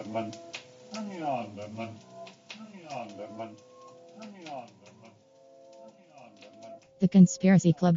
[0.00, 0.28] Anderman,
[0.94, 1.90] Honey Anderman,
[2.56, 3.50] Honey Anderman,
[4.18, 5.12] Honey Anderman,
[5.80, 6.78] Honey Anderman.
[7.00, 7.94] The Conspiracy Club.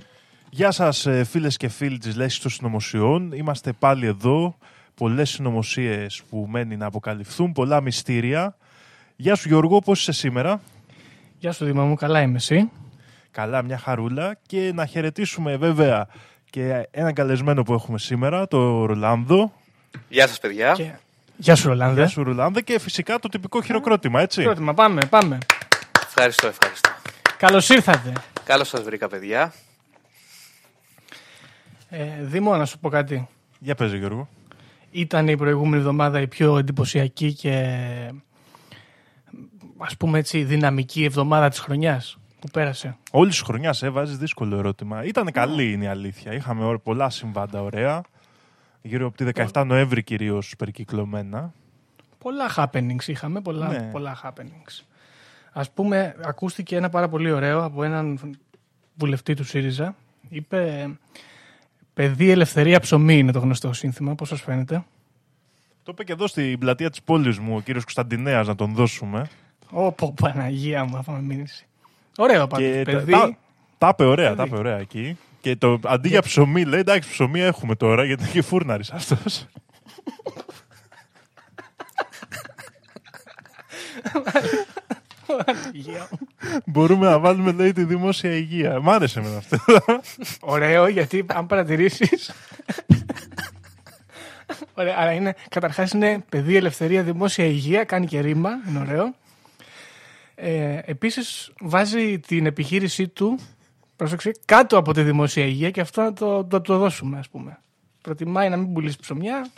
[0.49, 3.31] Γεια σας ε, φίλες και φίλοι της Λέσχης των Συνωμοσιών.
[3.31, 4.57] Είμαστε πάλι εδώ.
[4.95, 7.51] Πολλές συνωμοσίες που μένει να αποκαλυφθούν.
[7.51, 8.57] Πολλά μυστήρια.
[9.15, 10.61] Γεια σου Γιώργο, πώς είσαι σήμερα;
[11.39, 12.71] Γεια σου Δήμα μου, καλά είμαι εσύ.
[13.31, 14.37] Καλά, μια χαρούλα.
[14.45, 16.07] Και να χαιρετήσουμε βέβαια
[16.49, 19.53] και έναν καλεσμένο που έχουμε σήμερα, το Ρολάνδο.
[20.09, 20.71] Γεια σας παιδιά.
[20.71, 20.93] Και...
[21.37, 21.99] Γεια σου Ρολάνδε.
[21.99, 24.43] Γεια σου Ρολάνδο και φυσικά το τυπικό χειροκρότημα, έτσι.
[24.43, 25.37] Πρότιμα, πάμε, πάμε.
[26.07, 26.89] Ευχαριστώ, ευχαριστώ.
[27.37, 28.13] Καλώς ήρθατε.
[28.43, 29.53] Καλώς σας βρήκα παιδιά.
[31.89, 33.27] Ε, Δήμο, να σου πω κάτι.
[33.59, 34.29] Για πες Γιώργο.
[34.91, 37.77] Ήταν η προηγούμενη εβδομάδα η πιο εντυπωσιακή και
[39.77, 42.97] ας πούμε έτσι δυναμική εβδομάδα της χρονιάς που πέρασε.
[43.11, 45.03] Όλης της χρονιάς έβαζε δύσκολο ερώτημα.
[45.03, 46.33] Ήταν καλή είναι η αλήθεια.
[46.33, 48.01] Είχαμε ω- πολλά συμβάντα ωραία.
[48.85, 51.53] Γύρω από τη 17 Νοέμβρη κυρίως περικυκλωμένα.
[52.17, 53.89] Πολλά happenings είχαμε, πολλά, Ναι.
[53.91, 54.83] πολλά happenings.
[55.51, 58.19] Ας πούμε, ακούστηκε ένα πάρα πολύ ωραίο από έναν
[58.95, 59.95] βουλευτή του ΣΥΡΙΖΑ.
[60.29, 60.89] Είπε,
[61.93, 64.15] παιδί ελευθερία ψωμί είναι το γνωστό σύνθημα.
[64.15, 64.83] Πώς σας φαίνεται;
[65.83, 69.27] Το είπε και εδώ στην πλατεία της πόλης μου ο κύριος Κωνσταντινέας να τον δώσουμε.
[69.71, 71.65] Ω, πω, Παναγία μου, αφάμε μήνυση.
[72.17, 73.11] Ωραίο πάντως, και τα- παιδί.
[73.11, 73.37] τα,
[73.77, 74.37] τα είπε ωραία, Παιδί.
[74.37, 75.17] τα είπε ωραία εκεί.
[75.43, 79.45] Και το, αντί για ψωμί, λέει εντάξει, ψωμί έχουμε τώρα γιατί είναι και φούρναρης αυτός.
[85.27, 86.27] Παναγία μου.
[86.65, 88.81] Μπορούμε να βάλουμε, λέει, τη δημόσια υγεία.
[88.81, 89.57] Μ' άρεσε με αυτό.
[90.39, 92.09] Ωραίο, γιατί αν παρατηρήσει.
[94.73, 99.15] Ωραία, αλλά είναι, καταρχάς είναι παιδί, ελευθερία, δημόσια υγεία, κάνει και ρήμα, είναι ωραίο.
[100.35, 103.39] Ε, επίσης βάζει την επιχείρησή του,
[103.95, 107.59] πρόσεξε, κάτω από τη δημόσια υγεία και αυτό να το, το, το δώσουμε ας πούμε.
[108.01, 109.49] Προτιμάει να μην πουλήσει ψωμιά.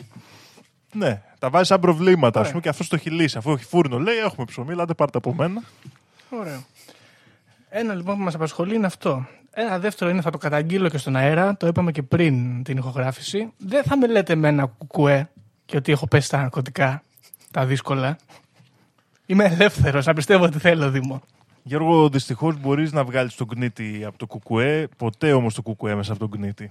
[0.92, 2.50] ναι, τα βάζεις σαν προβλήματα, ας Ωραία.
[2.50, 3.38] πούμε, και αυτός το έχει λύσει.
[3.38, 5.62] Αφού έχει φούρνο, λέει, έχουμε ψωμί, λάτε πάρτε από μένα.
[6.30, 6.64] Ωραίο.
[7.68, 9.26] Ένα λοιπόν που μας απασχολεί είναι αυτό.
[9.50, 13.52] Ένα δεύτερο είναι θα το καταγγείλω και στον αέρα, το είπαμε και πριν την ηχογράφηση.
[13.56, 15.28] Δεν θα με λέτε με ένα κουκουέ
[15.64, 17.02] και ότι έχω πέσει στα ναρκωτικά,
[17.50, 18.16] τα δύσκολα.
[19.26, 21.22] Είμαι ελεύθερος, να πιστεύω ότι θέλω, Δήμο.
[21.68, 26.12] Γιώργο, δυστυχώς μπορείς να βγάλεις τον κνίτη από το κουκουέ, ποτέ όμως το κουκουέ μέσα
[26.12, 26.70] από τον κνίτη.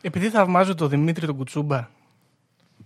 [0.00, 1.88] Επειδή θαυμάζω τον Δημήτρη τον Κουτσούμπα,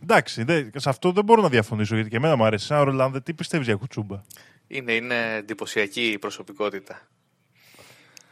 [0.02, 2.66] Εντάξει, δε, σε αυτό δεν μπορώ να διαφωνήσω γιατί και εμένα μου αρέσει.
[2.66, 4.22] Σαν Ρολάνδε, τι πιστεύεις για κουτσούμπα;
[4.66, 7.00] Είναι, είναι εντυπωσιακή η προσωπικότητα.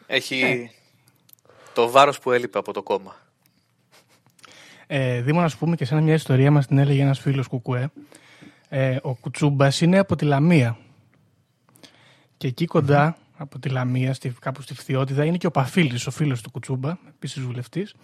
[0.07, 0.71] Έχει Ε.
[1.75, 3.17] το βάρος που έλειπε από το κόμμα.
[4.87, 7.91] ε, Δήμο, να σου πούμε και σε μια ιστορία μας την έλεγε ένας φίλος Κουκουέ.
[8.69, 10.77] Ε, ο Κουτσούμπας είναι από τη Λαμία.
[12.43, 16.11] Και εκεί κοντά, από τη Λαμία, στη, κάπου στη Φθιώτιδα, είναι και ο Παφίλης, ο
[16.11, 17.95] φίλος του Κουτσούμπα, επίσης βουλευτής.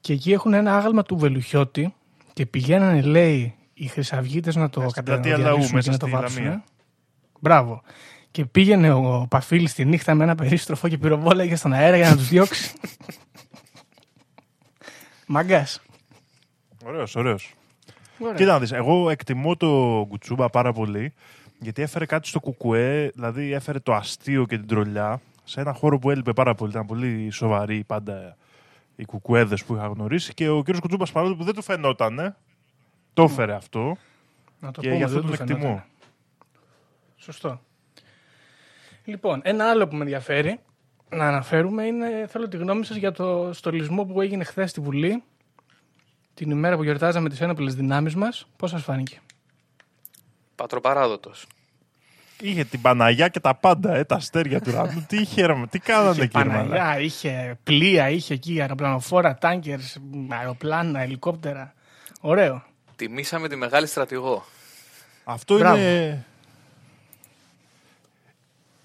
[0.00, 1.94] Και εκεί έχουν ένα άγαλμα του Βελουχιώτη
[2.32, 5.96] και πηγαίνανε, λέει, οι Χρυσαυγίτες να το Ε, στην πλατεία καταδιαλύσουν Λαού, μέσα και να
[5.98, 6.42] το στη βάψουν.
[6.42, 6.64] Λαμία.
[7.40, 7.82] Μπράβο.
[8.30, 12.16] Και πήγαινε ο Παφίλης τη νύχτα με ένα περίστροφο και πυροβόλαγε στον αέρα για να
[12.16, 12.72] τους διώξει.
[15.26, 15.82] Μαγκάς.
[16.84, 17.54] Ωραίος, ωραίος.
[18.36, 21.12] Κοίτα να δεις, εγώ εκτιμώ το Κουτσούμπα πάρα πολύ
[21.62, 25.98] γιατί έφερε κάτι στο κουκουέ, δηλαδή έφερε το αστείο και την τρολιά σε ένα χώρο
[25.98, 26.70] που έλειπε πάρα πολύ.
[26.70, 28.36] Ήταν πολύ σοβαροί πάντα
[28.96, 30.78] οι κουκουέδες που είχα γνωρίσει και ο κ.
[30.80, 32.36] Κουτσούμπας παρόλο που δεν του φαινόταν,
[33.14, 33.96] το έφερε αυτό
[34.60, 35.60] Να το και πούμε, γι' αυτό δεν τον του εκτιμώ.
[35.60, 35.84] φαινόταν.
[37.16, 37.60] Σωστό.
[39.04, 40.60] Λοιπόν, ένα άλλο που με ενδιαφέρει
[41.08, 45.22] να αναφέρουμε είναι, θέλω τη γνώμη σας για το στολισμό που έγινε χθες στη Βουλή,
[46.34, 48.46] την ημέρα που γιορτάζαμε τις ένοπλες δυνάμεις μας.
[48.56, 49.20] Πώς σας φάνηκε;
[50.62, 51.46] Πατροπαράδοτος.
[52.40, 55.04] Είχε την Παναγιά και τα πάντα, ε, τα αστέρια του ουρανού.
[55.08, 56.68] τι χαίρομαι, τι κάνανε Είχε κύριε Μαλάκα.
[56.68, 59.96] Παναγιά, είχε πλοία, είχε εκεί αεροπλανοφόρα, τάγκερς,
[60.28, 61.74] αεροπλάνα, ελικόπτερα.
[62.20, 62.62] Ωραίο.
[62.96, 64.44] Τιμήσαμε τη μεγάλη στρατηγό.
[65.24, 65.76] Αυτό Μπράβο.
[65.76, 66.24] είναι.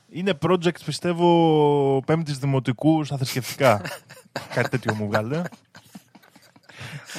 [0.09, 3.81] Είναι project, πιστεύω, πέμπτης δημοτικού στα θρησκευτικά.
[4.55, 5.41] Κάτι τέτοιο μου βγάλε.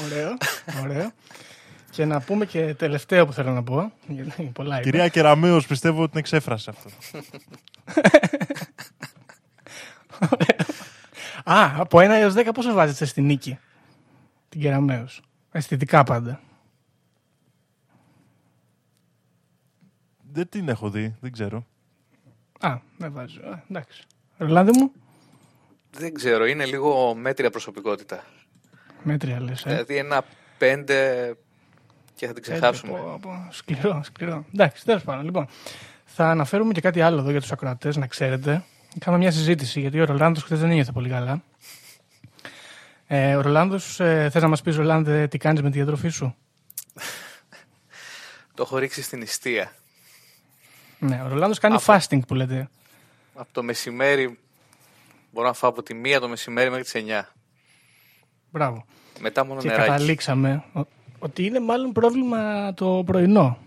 [0.04, 0.36] Ωραίο,
[0.82, 1.12] ωραίο.
[1.98, 3.92] Και να πούμε και τελευταίο που θέλω να πω.
[4.06, 4.82] γιατί Πολλά είπα.
[4.84, 6.90] Κυρία Κεραμέως, πιστεύω ότι την εξέφρασε αυτό.
[11.58, 13.58] Α, από 1 έως 10 πόσο βάζετε στη νίκη.
[14.48, 16.40] Την Κεραμέως; Αισθητικά πάντα.
[20.32, 21.66] Δεν την έχω δει, δεν ξέρω.
[22.60, 23.40] Α, δεν βάζω.
[23.40, 24.02] Α, εντάξει.
[24.36, 24.92] Ρολάνδε μου,
[25.90, 28.24] Δεν ξέρω, είναι λίγο μέτρια προσωπικότητα.
[29.02, 29.64] μέτρια λες.
[29.64, 29.68] Ε.
[29.70, 30.22] Δηλαδή ένα
[30.58, 31.32] πέντε
[32.18, 32.92] και θα την ξεχάσουμε.
[32.92, 34.44] Πέντε, πω, πω, Σκληρό, σκληρό.
[34.54, 35.24] Εντάξει, τέλος πάντων.
[35.24, 35.48] Λοιπόν,
[36.04, 38.64] θα αναφέρουμε και κάτι άλλο εδώ για τους ακροατές, να ξέρετε.
[38.98, 41.42] Κάναμε μια συζήτηση, γιατί ο Ρολάνδος χθες δεν ένιωθε πολύ καλά.
[43.06, 46.36] Ε, ο Ρολάνδος, ε, θες να μας πεις, Ρολάνδε, τι κάνεις με τη διατροφή σου;
[48.54, 49.72] Το έχω ρίξει στην νηστεία.
[50.98, 51.94] Ναι, ο Ρολάνδος κάνει Αυτό.
[51.94, 52.68] fasting που λέτε.
[53.34, 54.38] Από το μεσημέρι
[55.32, 57.22] μπορώ να φάω από τη μία το μεσημέρι μέχρι τις 9.
[58.50, 58.84] Μπράβο.
[59.20, 59.88] Μετά μόνο Και νεράκι.
[59.88, 60.80] καταλήξαμε ο-
[61.18, 63.58] ότι είναι μάλλον πρόβλημα το πρωινό.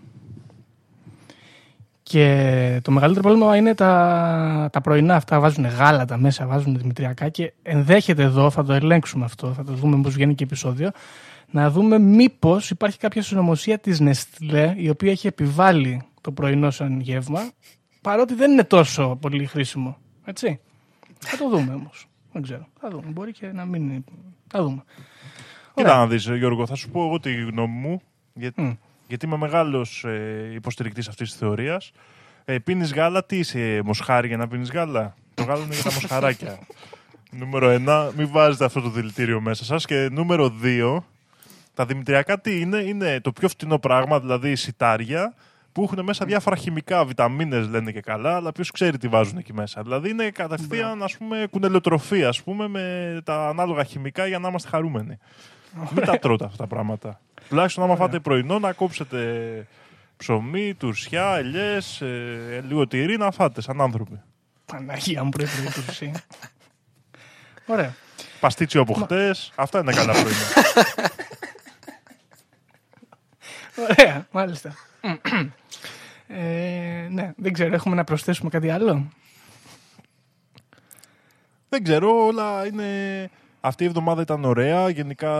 [2.02, 5.40] Και το μεγαλύτερο πρόβλημα είναι τα, τα πρωινά αυτά.
[5.40, 10.02] Βάζουν γάλατα μέσα, βάζουν δημητριακά και ενδέχεται εδώ, θα το ελέγξουμε αυτό, θα το δούμε
[10.02, 10.90] πώς βγαίνει και επεισόδιο,
[11.50, 17.00] να δούμε μήπως υπάρχει κάποια συνωμοσία της Νεστλέ η οποία έχει επιβάλει το πρωινό σαν
[17.00, 17.50] γεύμα
[18.00, 19.96] παρότι δεν είναι τόσο πολύ χρήσιμο.
[20.24, 20.60] Έτσι.
[21.18, 22.06] Θα το δούμε όμως.
[22.32, 22.68] Δεν ξέρω.
[22.80, 23.06] Θα δούμε.
[23.06, 24.04] Μπορεί και να μην είναι.
[24.46, 24.82] Θα δούμε.
[25.74, 28.02] Κοίτα να δεις, Γιώργο, θα σου πω εγώ τη γνώμη μου,
[28.34, 28.70] για- Μμ.
[29.08, 31.92] γιατί είμαι μεγάλος ε, υποστηρικτής αυτής της θεωρίας.
[32.44, 35.92] Ε, πίνεις γάλα, τι είσαι, μοσχάρι για να πίνεις γάλα; Το γάλα είναι για τα
[35.92, 36.58] μοσχαράκια.
[37.40, 39.86] νούμερο ένα, μην βάζετε αυτό το δηλητήριο μέσα σας.
[39.86, 41.04] Και νούμερο δύο,
[41.74, 45.34] τα δημητριακά τι είναι, είναι το πιο φτηνό πράγμα, δηλαδή σιτάρια,
[45.72, 49.52] που έχουν μέσα διάφορα χημικά, βιταμίνες λένε και καλά, αλλά ποιος ξέρει τι βάζουν εκεί
[49.54, 49.82] μέσα.
[49.82, 54.68] Δηλαδή είναι κατευθείαν, ας πούμε, κουνελοτροφή, ας πούμε, με τα ανάλογα χημικά για να είμαστε
[54.68, 55.18] χαρούμενοι.
[55.90, 57.20] Μην τα τρώτε αυτά τα πράγματα.
[57.48, 59.66] Τουλάχιστον άμα φάτε πρωινό να κόψετε
[60.16, 64.20] ψωμί, τουρσιά, ελιές, ε, λίγο τυρί να φάτε σαν άνθρωποι.
[64.66, 66.12] Παναγία μου πρωί πρωί τουρσί.
[67.66, 67.94] Ωραία.
[68.40, 70.38] Παστίτσιο από χτες, αυτά είναι καλά πρωινά.
[73.90, 74.74] Ωραία, μάλιστα.
[76.26, 79.12] ε, ναι, δεν ξέρω, έχουμε να προσθέσουμε κάτι άλλο;
[81.68, 83.30] Δεν ξέρω, όλα είναι...
[83.64, 84.88] Αυτή η εβδομάδα ήταν ωραία.
[84.88, 85.32] Γενικά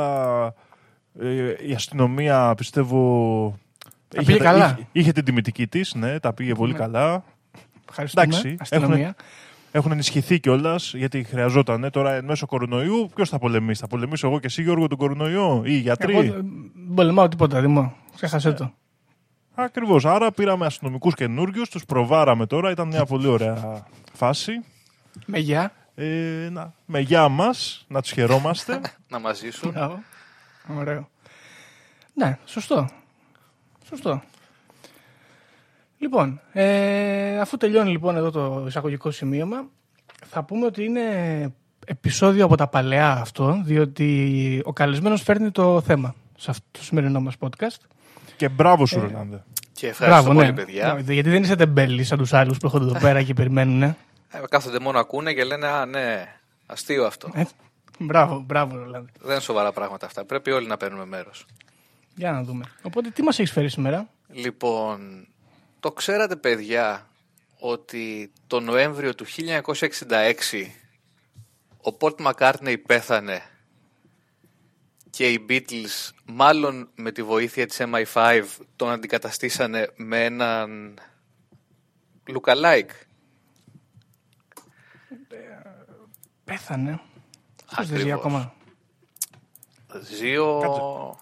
[1.20, 3.58] ε, η αστυνομία πιστεύω...
[4.08, 4.66] Τα πήγε καλά.
[4.66, 6.78] Είχε, είχε την τιμητική της, ναι, τα πήγε πολύ Ναι.
[6.78, 7.24] καλά.
[7.88, 8.24] Ευχαριστούμε.
[8.26, 9.14] Εντάξει, αστυνομία.
[9.72, 11.88] Έχουν ενισχυθεί κιόλας γιατί χρειαζόταν.
[11.90, 15.62] Τώρα εν μέσω κορονοϊού, ποιος θα πολεμήσει; Θα πολεμήσω εγώ και εσύ, Γιώργο, τον κορονοϊό
[15.64, 16.44] ή οι γιατροί; Εγώ δεν
[16.94, 17.96] πολεμάω τίποτα, Δημό.
[18.14, 18.72] Ξέχασέ το.
[19.54, 20.04] Ακριβώς.
[20.04, 22.70] Άρα πήραμε αστυνομικούς καινούριους, τους προβάραμε τώρα.
[22.70, 24.52] Ήταν μια πολύ ωραία φάση.
[25.26, 25.72] Με γεια.
[25.94, 28.80] Ε, να, με γεια μας, να τους χαιρόμαστε.
[29.08, 29.70] Να μας ζήσουν.
[29.70, 30.02] Μπράβο.
[30.78, 31.08] Ωραίο.
[32.14, 32.88] Ναι, σωστό.
[33.88, 34.22] Σωστό.
[35.98, 39.64] Λοιπόν, ε, αφού τελειώνει λοιπόν εδώ το εισαγωγικό σημείωμα,
[40.26, 41.02] θα πούμε ότι είναι
[41.86, 47.20] επεισόδιο από τα παλαιά αυτό, διότι ο καλεσμένος φέρνει το θέμα σε αυτό το σημερινό
[47.20, 47.76] μας podcast.
[48.36, 49.44] και μπράβο σου, Ρολάνδε.
[49.72, 50.52] Και ευχαριστώ πολύ, ναι.
[50.52, 50.92] παιδιά.
[50.92, 53.96] Ναι, Γιατί δεν είσαι τεμπέλη σαν τους άλλους που έρχονται εδώ πέρα και περιμένουν.
[54.32, 56.36] Ε, κάθονται μόνο ακούνε και λένε Α, ναι,
[56.66, 57.30] αστείο αυτό.
[57.34, 57.44] Ε,
[57.98, 59.10] μπράβο, μπράβο, Ρολάνδη.
[59.20, 60.24] Δεν είναι σοβαρά πράγματα αυτά.
[60.24, 61.46] Πρέπει όλοι να παίρνουμε μέρος.
[62.14, 62.64] Για να δούμε.
[62.82, 65.28] Οπότε τι μας έχεις φέρει σήμερα; Λοιπόν,
[65.80, 67.06] το ξέρατε παιδιά
[67.58, 70.66] ότι το Νοέμβριο του 1966
[71.82, 73.42] ο Πολτ Μακάρτνεϊ πέθανε
[75.10, 78.42] και οι Beatles μάλλον με τη βοήθεια της MI5
[78.76, 80.98] τον αντικαταστήσανε με έναν
[82.26, 82.90] lookalike.
[86.52, 87.00] Πέθανε.
[87.76, 88.18] Πώς δεν ζει Ακριβώς.
[88.18, 88.52] ακόμα.
[90.02, 91.18] Ζει ο...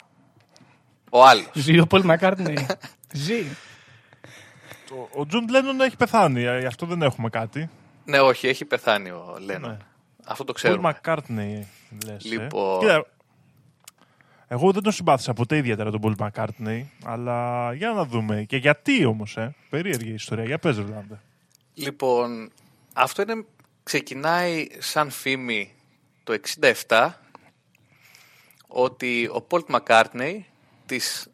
[1.11, 1.51] ο άλλος.
[1.53, 2.67] Ζει ο Πολ Μακάρτνεϊ.
[3.13, 3.41] Ζει.
[4.93, 7.71] Ο, ο Τζον Λένον έχει πεθάνει, ε, γι' αυτό δεν έχουμε κάτι.
[8.05, 9.71] Ναι, όχι, έχει πεθάνει ο Λένον.
[9.71, 9.77] Ναι.
[10.25, 10.81] Αυτό το Πολ ξέρουμε.
[10.81, 11.69] Μακάρτνεϊ,
[12.07, 12.25] λες.
[12.25, 12.77] Λοιπόν.
[12.77, 12.79] Ε.
[12.79, 13.07] Κοίτα,
[14.49, 18.45] εγώ δεν τον συμπάθησα ποτέ ιδιαίτερα τον Πολ Μακάρτνεϊ, αλλά για να δούμε.
[18.45, 19.55] Και γιατί όμως, ε.
[19.71, 20.45] Περίεργη ιστορία.
[20.45, 21.21] Για πες, Ρολάνδε.
[21.75, 22.51] Λοιπόν,
[22.95, 23.45] αυτό είναι,
[23.91, 25.75] ξεκινάει σαν φήμη
[26.25, 26.39] το
[26.89, 27.11] 67
[28.67, 30.47] ότι ο Πολτ Μακάρτνεϊ
[30.87, 31.29] της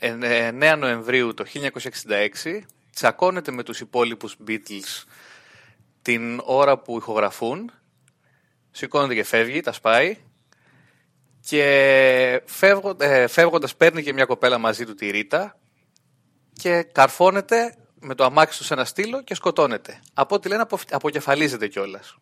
[0.00, 1.44] 9 Νοεμβρίου το
[2.04, 2.60] 1966
[2.94, 5.04] τσακώνεται με τους υπόλοιπους Beatles
[6.02, 7.70] την ώρα που ηχογραφούν
[8.70, 10.16] σηκώνεται και φεύγει, τα σπάει
[11.40, 15.58] και φεύγω, ε, φεύγοντας παίρνει και μια κοπέλα μαζί του τη Ρίτα
[16.52, 20.00] και καρφώνεται με το αμάξι τους σε ένα στήλο και σκοτώνεται.
[20.14, 22.16] Από ό,τι λένε απο, αποκεφαλίζεται κιόλας.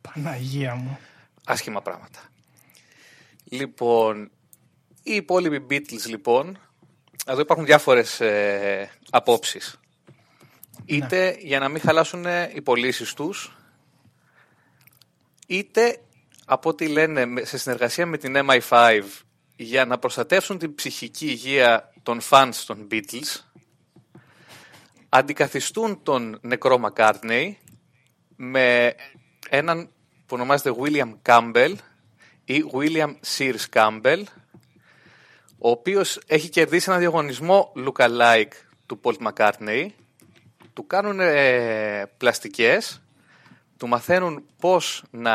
[0.00, 0.98] Παναγία μου.
[1.46, 2.20] Άσχημα πράγματα.
[3.44, 4.30] Λοιπόν,
[5.02, 6.58] οι υπόλοιποι Beatles λοιπόν,
[7.26, 9.80] εδώ υπάρχουν διάφορες ε, απόψεις.
[10.84, 13.56] Είτε για να μην χαλάσουν οι πωλήσεις τους,
[15.46, 16.00] είτε
[16.46, 19.02] από ό,τι λένε με- σε συνεργασία με την MI5
[19.56, 23.40] για να προστατεύσουν την ψυχική υγεία των fans των Beatles,
[25.08, 27.52] αντικαθιστούν τον νεκρό McCartney
[28.36, 28.94] με
[29.48, 29.90] έναν
[30.26, 31.74] που ονομάζεται William Campbell
[32.44, 34.22] ή William Sears Campbell,
[35.58, 38.52] ο οποίος έχει κερδίσει ένα διαγωνισμό look-alike
[38.86, 39.86] του Paul McCartney,
[40.72, 43.02] του κάνουν ε, πλαστικές,
[43.76, 45.34] του μαθαίνουν πώς να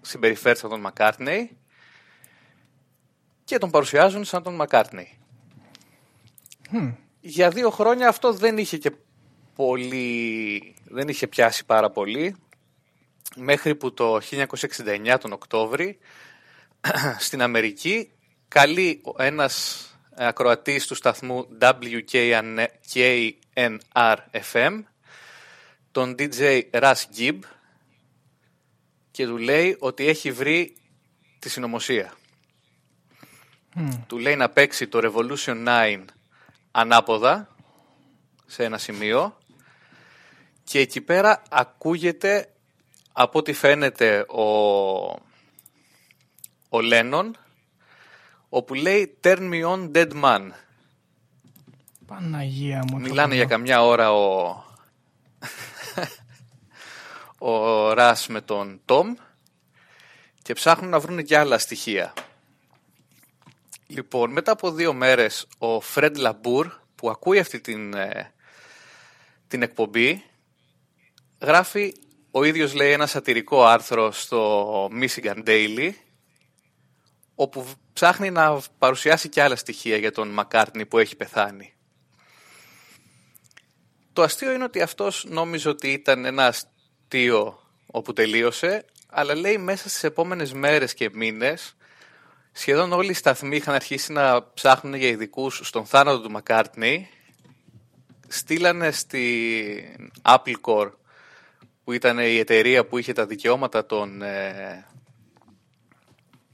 [0.00, 1.46] συμπεριφέρει σαν τον McCartney
[3.44, 5.06] και τον παρουσιάζουν σαν τον McCartney.
[7.24, 8.92] Για δύο χρόνια αυτό δεν είχε και
[9.54, 12.36] πολύ, δεν είχε πιάσει πάρα πολύ,
[13.36, 15.98] μέχρι που το 1969 τον Οκτώβρη
[17.18, 18.10] στην Αμερική
[18.48, 21.48] καλεί ο- ένας ακροατής του σταθμού
[23.54, 24.82] WKNR-FM
[25.92, 27.38] τον DJ Russ Gibb
[29.10, 30.76] και του λέει ότι έχει βρει
[31.38, 32.12] τη συνωμοσία.
[34.06, 36.04] Του λέει να παίξει το Revolution 9
[36.72, 37.48] ανάποδα
[38.46, 39.36] σε ένα σημείο
[40.64, 42.52] και εκεί πέρα ακούγεται
[43.12, 44.42] από ό,τι φαίνεται ο,
[46.68, 47.36] ο Λένον
[48.48, 50.50] όπου λέει Turn me on dead man.
[52.06, 53.00] Παναγία μου.
[53.00, 54.56] Μιλάνε για καμιά ώρα ο,
[57.38, 59.14] ο Ρας με τον Τόμ
[60.42, 62.12] και ψάχνουν να βρουν και άλλα στοιχεία.
[63.92, 68.32] Λοιπόν, μετά από δύο μέρες ο Φρέντ Λαμπούρ που ακούει αυτή την, ε,
[69.48, 70.24] την εκπομπή
[71.40, 71.94] γράφει
[72.30, 75.90] ο ίδιος λέει ένα σατυρικό άρθρο στο Michigan Daily
[77.34, 81.74] όπου ψάχνει να παρουσιάσει και άλλα στοιχεία για τον Μακάρτνι που έχει πεθάνει.
[84.12, 89.88] Το αστείο είναι ότι αυτός νόμιζε ότι ήταν ένα αστείο όπου τελείωσε, αλλά λέει μέσα
[89.88, 91.76] στις επόμενες μέρες και μήνες
[92.52, 97.08] σχεδόν όλοι οι σταθμοί είχαν αρχίσει να ψάχνουν για ειδικούς στον θάνατο του Μακάρτνι.
[98.28, 100.92] Στείλανε στην Apple Core,
[101.84, 104.86] που ήταν η εταιρεία που είχε τα δικαιώματα των, ε,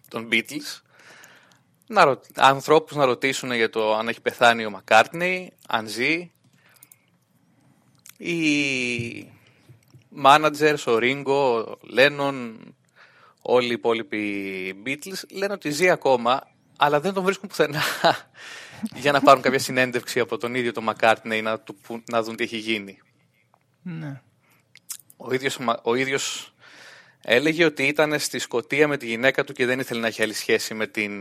[0.09, 0.81] των Beatles,
[1.87, 2.21] να ρω...
[2.35, 6.33] ανθρώπους να ρωτήσουν για το αν έχει πεθάνει ο Μακάρτνι, αν ζει.
[8.17, 9.33] Οι
[10.23, 12.57] managers, ο Ringo, ο Lennon,
[13.51, 16.41] όλοι οι υπόλοιποι Beatles λένε ότι ζει ακόμα,
[16.77, 17.83] αλλά δεν τον βρίσκουν πουθενά
[19.03, 22.37] για να πάρουν κάποια συνέντευξη από τον ίδιο τον McCartney να, του, πουν- να δουν
[22.37, 22.99] τι έχει γίνει.
[23.83, 24.21] Ναι.
[25.17, 26.55] Ο ίδιος, ο ίδιος
[27.23, 30.35] έλεγε ότι ήταν στη Σκωτία με τη γυναίκα του και δεν ήθελε να έχει άλλη
[30.35, 31.13] σχέση με την,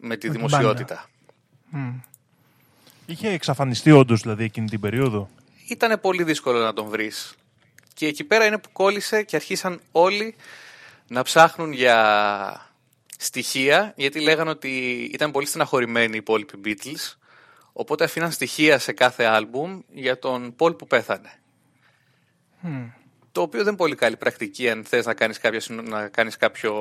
[0.00, 1.08] με τη την δημοσιότητα.
[3.06, 5.30] Είχε εξαφανιστεί όντως δηλαδή εκείνη την περίοδο;
[5.68, 7.34] Ήταν πολύ δύσκολο να τον βρεις.
[7.94, 10.34] Και εκεί πέρα είναι που κόλλησε και αρχίσαν όλοι
[11.08, 12.72] να ψάχνουν για
[13.18, 14.68] στοιχεία, γιατί λέγανε ότι
[15.12, 17.16] ήταν πολύ στεναχωρημένοι οι υπόλοιποι Beatles,
[17.72, 21.32] οπότε αφήναν στοιχεία σε κάθε άλμπουμ για τον Πολ που πέθανε.
[23.32, 26.36] Το οποίο δεν είναι πολύ καλή πρακτική αν θες να κάνεις, κάποια, συνο- να κάνεις
[26.36, 26.74] κάποιο,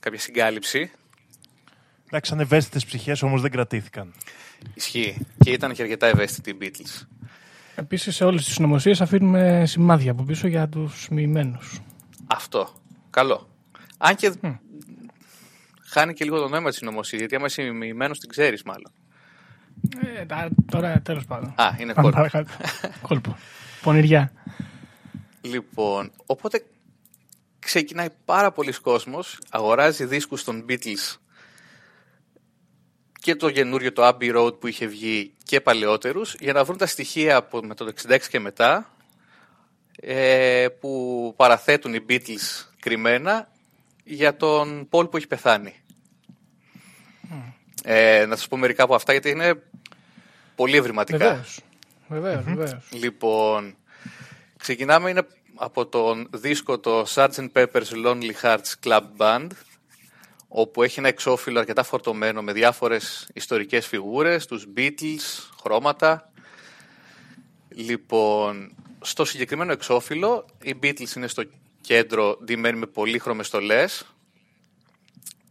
[0.00, 0.90] κάποια συγκάλυψη.
[2.06, 4.14] Εντάξει, σαν ευαίσθητες ψυχές όμως δεν κρατήθηκαν.
[4.74, 5.26] Ισχύει.
[5.38, 7.06] Και ήταν και αρκετά ευαίσθητοι οι Beatles.
[7.78, 11.80] Επίσης, σε όλες τις συνωμοσίε αφήνουμε σημάδια από πίσω για τους μοιημένους.
[12.26, 12.68] Αυτό.
[13.10, 13.48] Καλό.
[13.98, 14.32] Αν και
[15.84, 18.92] χάνει και λίγο το νόημα της συνωμοσία, γιατί άμα είσαι μοιημένος την ξέρεις μάλλον.
[20.18, 21.48] Ε, τα- τώρα τέλος πάντων.
[21.56, 22.28] Α, είναι Πάμε κόλπο.
[22.28, 22.50] παρακάτω.
[23.02, 23.36] Κόλπο.
[23.82, 24.32] Πονηριά.
[25.40, 26.64] Λοιπόν, οπότε
[27.58, 31.16] ξεκινάει πάρα πολλοί κόσμος, αγοράζει δίσκους των Beatles
[33.26, 36.86] και το καινούριο το Abbey Road που είχε βγει και παλαιότερους για να βρουν τα
[36.86, 38.90] στοιχεία από με το 66 και μετά
[40.00, 43.48] ε, που παραθέτουν οι Beatles κρυμμένα
[44.04, 45.74] για τον Paul που έχει πεθάνει.
[47.84, 49.62] Ε, να σας πω μερικά από αυτά γιατί είναι
[50.54, 51.18] πολύ ευρηματικά.
[51.18, 51.60] Βεβαίως.
[52.08, 52.88] Βεβαίως, βεβαίως.
[52.90, 53.76] Λοιπόν,
[54.56, 57.48] ξεκινάμε είναι από τον δίσκο το Sgt.
[57.52, 59.48] Pepper's Lonely Hearts Club Band
[60.48, 66.30] όπου έχει ένα εξώφυλλο αρκετά φορτωμένο με διάφορες ιστορικές φιγούρες, τους Beatles, χρώματα.
[67.68, 71.42] Λοιπόν, στο συγκεκριμένο εξώφυλλο οι Beatles είναι στο
[71.80, 74.06] κέντρο ντυμένοι με πολύχρωμες στολές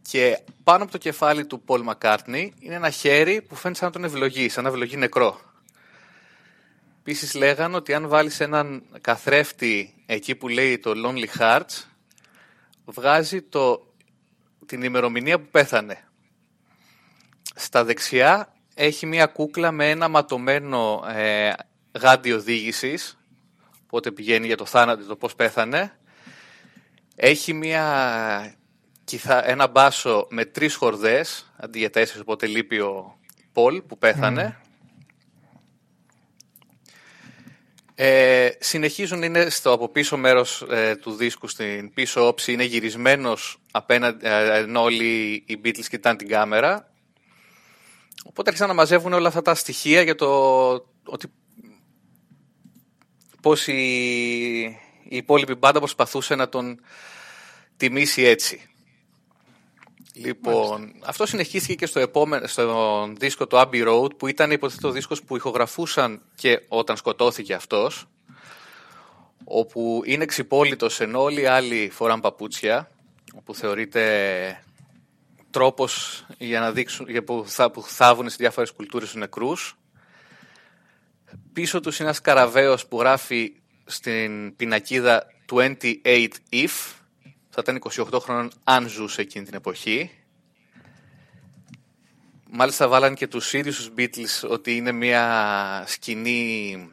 [0.08, 3.92] και πάνω από το κεφάλι του Paul McCartney είναι ένα χέρι που φαίνεται σαν να
[3.92, 5.40] τον ευλογεί, σαν να ευλογεί νεκρό.
[7.00, 11.84] Επίσης λέγανε ότι αν βάλεις έναν καθρέφτη εκεί που λέει το Lonely Hearts,
[12.84, 13.85] βγάζει το,
[14.66, 16.08] την ημερομηνία που πέθανε.
[17.54, 21.52] Στα δεξιά έχει μία κούκλα με ένα ματωμένο ε,
[22.00, 23.18] γάντι οδήγησης,
[23.86, 25.98] πότε πηγαίνει για το θάνατο, το πώς πέθανε.
[27.16, 28.56] Έχει μία,
[29.42, 33.18] ένα μπάσο με τρεις χορδές, αντί για τέσσερις, οπότε λείπει ο
[33.52, 34.60] Πολ που πέθανε.
[37.98, 43.58] Ε, συνεχίζουν, είναι στο από πίσω μέρος ε, του δίσκου, στην πίσω όψη, είναι γυρισμένος
[43.70, 46.92] απέναντι, ε, ενώ όλοι οι Beatles κοιτάνε την κάμερα.
[48.24, 50.28] Οπότε άρχισαν να μαζεύουν όλα αυτά τα στοιχεία για το
[51.04, 51.26] ότι
[53.40, 53.72] πώς η,
[55.04, 56.80] η υπόλοιπη μπάντα προσπαθούσε να τον
[57.76, 58.70] τιμήσει έτσι.
[60.18, 65.22] Λοιπόν, αυτό συνεχίστηκε και στο επόμενο, στο δίσκο του Abbey Road, που ήταν υποθέτω δίσκος
[65.22, 68.06] που ηχογραφούσαν και όταν σκοτώθηκε αυτός,
[69.44, 72.90] όπου είναι ξυπόλυτος ενώ όλοι οι άλλοι φοράν παπούτσια,
[73.34, 74.62] όπου θεωρείται
[75.50, 79.76] τρόπος για να δείξουν, για που, θα, που θάβουν σε διάφορες κουλτούρες τους νεκρούς.
[81.52, 83.52] Πίσω τους είναι ένας καραβαίος που γράφει
[83.84, 85.74] στην πινακίδα 28
[86.50, 86.94] if,
[87.56, 90.10] θα ήταν 28 χρόνων αν ζούσε εκείνη την εποχή.
[92.50, 96.90] Μάλιστα βάλαν και τους ίδιους τους Beatles ότι είναι μια σκηνή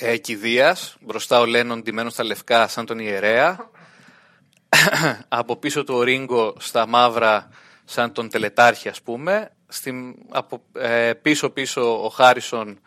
[0.00, 0.96] ε, κηδείας.
[1.00, 3.70] Μπροστά ο Λένον ντυμένος στα λευκά σαν τον ιερέα.
[5.28, 7.48] από πίσω του ο Ρίγκο στα μαύρα
[7.84, 9.50] σαν τον τελετάρχη ας πούμε.
[9.68, 12.80] Στην, από, ε, πίσω πίσω ο Χάρισον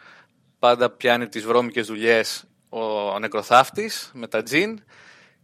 [0.60, 4.84] πάντα πιάνει τις βρώμικες δουλειές ο νεκροθάφτης με τα τζιν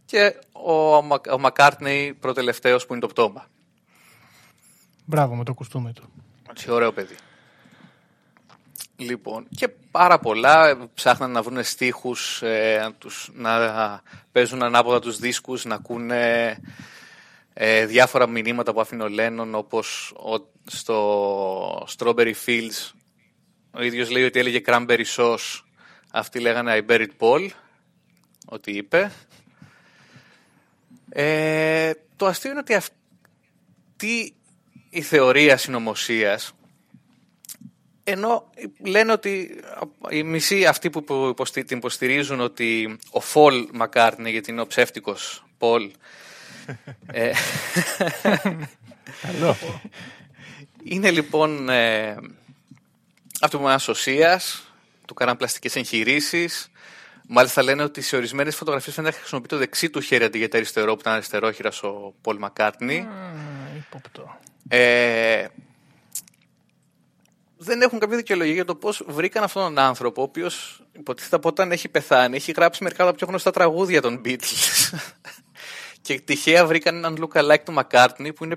[0.08, 0.96] και ο,
[1.32, 3.46] ο Μακάρτνεϊ προτελευταίος που είναι το πτώμα.
[5.04, 6.12] Μπράβο με το κουστούμι του.
[6.50, 7.14] Έτσι, ωραίο παιδί.
[8.96, 15.64] Λοιπόν, και πάρα πολλά ψάχναν να βρουν στίχους, ε, τους, να παίζουν ανάποδα τους δίσκους,
[15.64, 16.56] να ακούνε
[17.52, 22.92] ε, διάφορα μηνύματα που άφηνε ο Λένον, όπως ο, στο Strawberry Fields.
[23.70, 25.60] Ο ίδιος λέει ότι έλεγε Cranberry Sauce,
[26.12, 27.48] αυτοί λέγανε I buried Paul,
[28.46, 29.12] ότι είπε.
[31.08, 34.34] Ε, το αστείο είναι ότι αυτή
[34.90, 36.52] η θεωρία συνωμοσίας,
[38.04, 38.50] ενώ
[38.84, 39.60] λένε ότι
[40.10, 45.90] οι μισοί αυτοί που την υποστηρίζουν ότι ο Φολ Μακάρτνι, γιατί είναι ο ψεύτικος Πολ,
[47.12, 47.32] ε,
[50.82, 52.16] είναι λοιπόν ε,
[53.40, 54.72] αυτό που είναι ασωσίας,
[55.06, 56.70] του κάναν πλαστικές εγχειρήσεις,
[57.30, 60.48] Μάλιστα λένε ότι σε ορισμένες φωτογραφίες φαίνεται να χρησιμοποιεί το δεξί του χέρι αντί για
[60.48, 63.08] το αριστερό που ήταν αριστερόχειρα ο Πολ Μακάρτνι.
[64.68, 65.46] Ε,
[67.56, 71.48] δεν έχουν κάποια δικαιολογία για το πώς βρήκαν αυτόν τον άνθρωπο, ο οποίος υποτίθεται από
[71.48, 74.92] όταν έχει πεθάνει, έχει γράψει μερικά από τα πιο γνωστά τραγούδια των Beatles.
[76.02, 78.56] και τυχαία βρήκαν έναν look-alike του Μακάρτνι που είναι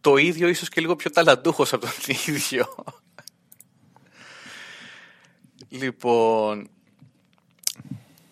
[0.00, 2.66] το ίδιο, ίσως και λίγο πιο ταλαντούχος από τον ίδιο.
[5.68, 6.70] λοιπόν,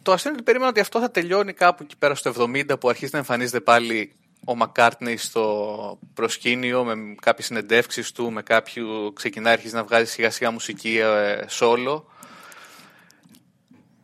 [0.05, 2.88] το αστείο είναι ότι περίμενα ότι αυτό θα τελειώνει κάπου εκεί πέρα στο 70 που
[2.88, 4.12] αρχίζει να εμφανίζεται πάλι
[4.45, 10.31] ο Μακάρτνεϊ στο προσκήνιο με κάποιες συνεντεύξεις του, με κάποιο ξεκινάει αρχίζει να βγάζει σιγά
[10.31, 12.03] σιγά μουσική ε, solo.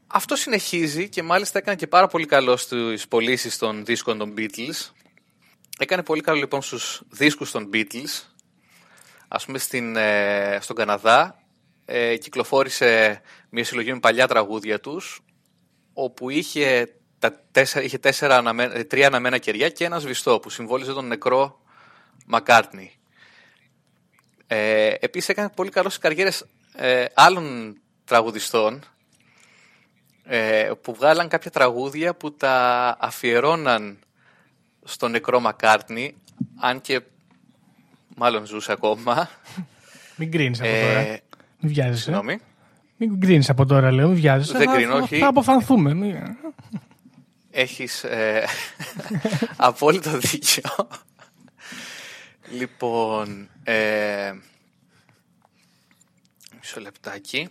[0.07, 4.91] Αυτό συνεχίζει και μάλιστα έκανε και πάρα πολύ καλό στις πωλήσεις των δίσκων των Beatles.
[5.79, 8.25] Έκανε πολύ καλό λοιπόν στους δίσκους των Beatles.
[9.29, 11.43] Ας πούμε στην, ε, στον Καναδά
[11.85, 15.23] ε, κυκλοφόρησε μια συλλογή με παλιά τραγούδια τους
[15.93, 18.43] όπου είχε, τα τέσσερα, είχε τέσσερα
[18.89, 21.61] τρία αναμένα κεριά και ένα σβηστό που συμβόλιζε τον νεκρό
[22.27, 22.93] Μακάρτνι.
[24.47, 28.85] Ε, επίσης έκανε πολύ καλό στις καριέρες ε, άλλων τραγουδιστών
[30.25, 33.99] ε, που βγάλαν κάποια τραγούδια που τα αφιερώναν
[34.85, 36.15] στον νεκρό Μακάρτνι
[36.61, 37.01] αν και
[38.17, 39.31] μάλλον ζούσε ακόμα.
[40.17, 40.99] Μην κρίνεις από τώρα.
[40.99, 41.23] Ε,
[41.61, 42.03] Μην βιάζεσαι.
[42.03, 42.41] Συγγνώμη.
[43.03, 44.59] Μην κρίνεις από τώρα, λέω, μην βιάζεσαι.
[44.59, 45.19] Δεν κρίνω, όχι.
[45.19, 46.37] Θα αποφανθούμε.
[47.51, 48.45] Έχεις ε,
[49.57, 50.89] απόλυτο δίκιο.
[52.51, 54.33] λοιπόν, ε,
[56.61, 57.49] μισό λεπτάκι.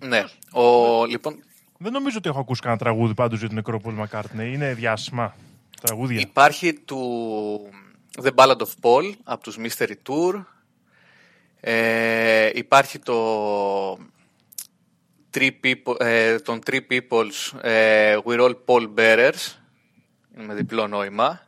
[0.00, 1.44] Ναι, ο, λοιπόν...
[1.78, 4.52] Δεν νομίζω ότι έχω ακούσει κανένα τραγούδι πάντως για τον νεκρό Paul McCartney.
[4.52, 5.34] Είναι διάσημα
[5.80, 6.20] τραγούδια.
[6.20, 7.70] Υπάρχει του
[8.22, 10.44] The Ballad of Paul από τους Mystery Tour.
[11.68, 13.98] Ε, υπάρχει το
[15.34, 19.54] three people, ε, των Three People's ε, We're All Paul Bearers
[20.34, 21.40] με διπλό νόημα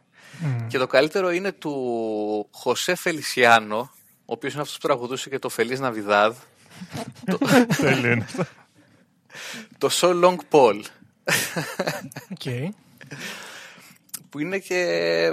[0.69, 3.91] και το καλύτερο είναι του Χωσέ Φελισιάνο
[4.25, 6.33] ο οποίος είναι αυτός που τραγουδούσε και το Feliz Navidad,
[7.81, 8.45] Τέλειο είναι αυτό.
[9.79, 10.81] το So Long Paul,
[12.31, 12.73] OK.
[14.31, 15.33] που είναι και...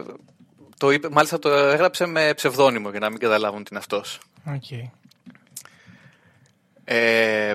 [0.86, 4.19] Το είπε, μάλιστα το έγραψε με ψευδόνυμο για να μην καταλάβουν τι είναι αυτός.
[4.45, 4.71] Οκ.
[6.84, 7.54] Ε,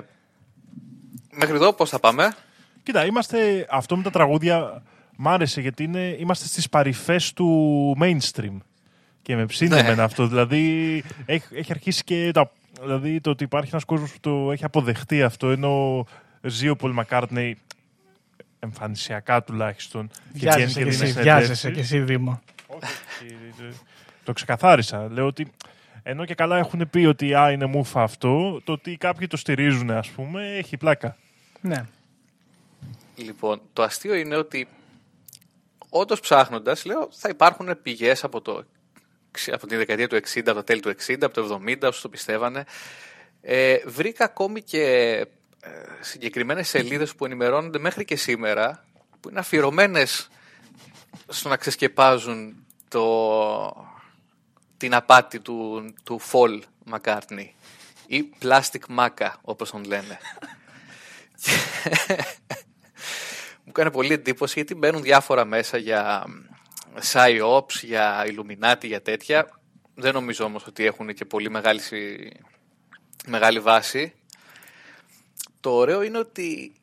[1.31, 2.35] μέχρι εδώ πώς θα πάμε;
[2.83, 3.67] Κοίτα, είμαστε.
[3.69, 4.83] Αυτό με τα τραγούδια
[5.15, 7.47] μ' άρεσε γιατί είναι, είμαστε στις παρυφές του
[8.01, 8.57] mainstream.
[9.21, 9.79] Και με ψήνει Ναι.
[9.79, 10.27] εμένα αυτό.
[10.27, 12.31] Δηλαδή, έχει, έχει αρχίσει και.
[12.33, 16.05] Τα, δηλαδή, το ότι υπάρχει ένας κόσμος που το έχει αποδεχτεί αυτό, ενώ
[16.41, 17.57] ζει ο Πολ Μακάρτνεϊ
[18.59, 20.09] εμφανισιακά τουλάχιστον.
[20.33, 21.23] Βιάζεσαι βγαίνει κι δίνει εσύ, συνεντεύξεις.
[21.23, 22.41] βιάζεσαι κι εσύ, Δήμο.
[22.83, 23.73] Όχι, ε,
[24.23, 25.07] το ξεκαθάρισα.
[25.11, 25.51] Λέω ότι
[26.03, 29.91] ενώ και καλά έχουν πει ότι α, είναι μούφα αυτό, το ότι κάποιοι το στηρίζουν,
[29.91, 31.17] ας πούμε, έχει πλάκα.
[31.61, 31.85] Ναι.
[33.15, 34.67] Λοιπόν, το αστείο είναι ότι
[35.89, 38.63] όντως ψάχνοντας, λέω, θα υπάρχουν πηγές από, το,
[39.51, 42.09] από την δεκαετία του 60, από τα τέλη του 60, από το 70, όσοι το
[42.09, 42.63] πιστεύανε.
[43.41, 44.81] Ε, βρήκα ακόμη και
[45.61, 48.85] ε, συγκεκριμένες σελίδες που ενημερώνονται μέχρι και σήμερα,
[49.19, 50.29] που είναι αφιερωμένες
[51.27, 53.87] στο να ξεσκεπάζουν το,
[54.77, 56.59] την απάτη του, του Fall
[56.91, 57.47] McCartney
[58.07, 60.19] ή Plastic Maca, όπως τον λένε.
[63.63, 66.25] Μου κάνει πολύ εντύπωση γιατί μπαίνουν διάφορα μέσα για
[67.11, 69.59] PsyOps, για Illuminati, για τέτοια.
[69.95, 72.33] Δεν νομίζω όμως ότι έχουν και πολύ μεγάλη, συ-
[73.27, 74.13] μεγάλη βάση.
[75.59, 76.73] Το ωραίο είναι ότι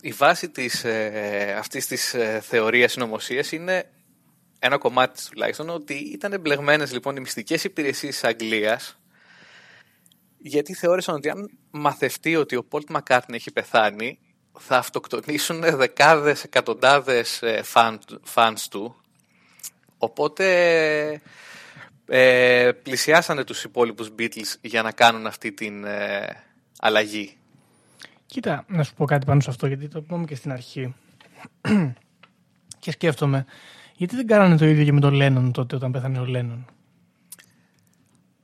[0.00, 3.90] η βάση της, ε, αυτής της ε, θεωρίας συνωμοσίας είναι
[4.64, 8.98] ένα κομμάτι της τουλάχιστον ότι ήταν εμπλεγμένες λοιπόν οι μυστικές υπηρεσίες της Αγγλίας
[10.38, 14.18] γιατί θεώρησαν ότι αν μαθευτεί ότι ο Πολτ Μακάρτνι έχει πεθάνει
[14.58, 18.96] θα αυτοκτονήσουν δεκάδες, εκατοντάδες ε, φαν, φανς του
[19.98, 21.20] οπότε
[22.06, 26.26] ε, πλησιάσανε τους υπόλοιπους Beatles για να κάνουν αυτή την ε,
[26.78, 27.36] αλλαγή.
[28.26, 30.94] Κοίτα, να σου πω κάτι πάνω σε αυτό, γιατί το είπαμε και στην αρχή.
[32.82, 33.46] και σκέφτομαι,
[34.02, 36.66] γιατί δεν κάνανε το ίδιο και με τον Λένον τότε όταν πέθανε ο Λένον;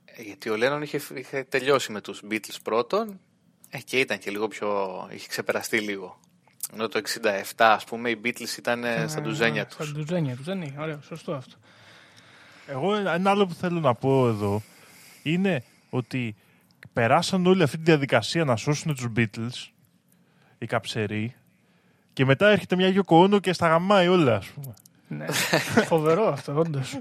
[0.05, 3.19] Ε, Γιατί ο Λένον είχε, είχε τελειώσει με τους Beatles πρώτον
[3.69, 4.67] ε, και ήταν και λίγο πιο...
[5.11, 6.19] είχε ξεπεραστεί λίγο.
[6.73, 9.87] Ενώ το 67 ας πούμε οι Beatles ήταν ε, στα ντουζένια τους.
[9.87, 10.75] Στα ντουζένια τους, δεν είναι.
[10.79, 11.55] Ωραίο, σωστό αυτό.
[12.67, 14.61] Εγώ ένα άλλο που θέλω να πω εδώ
[15.23, 16.35] είναι ότι
[16.93, 19.71] περάσαν όλη αυτή τη διαδικασία να σώσουν τους Beatles,
[20.57, 21.35] οι καψεροί,
[22.13, 24.73] και μετά έρχεται μια Yoko Ono και στα γαμάει όλα, ας πούμε.
[25.09, 25.25] Ναι.
[25.91, 26.97] Φοβερό αυτό, όντως.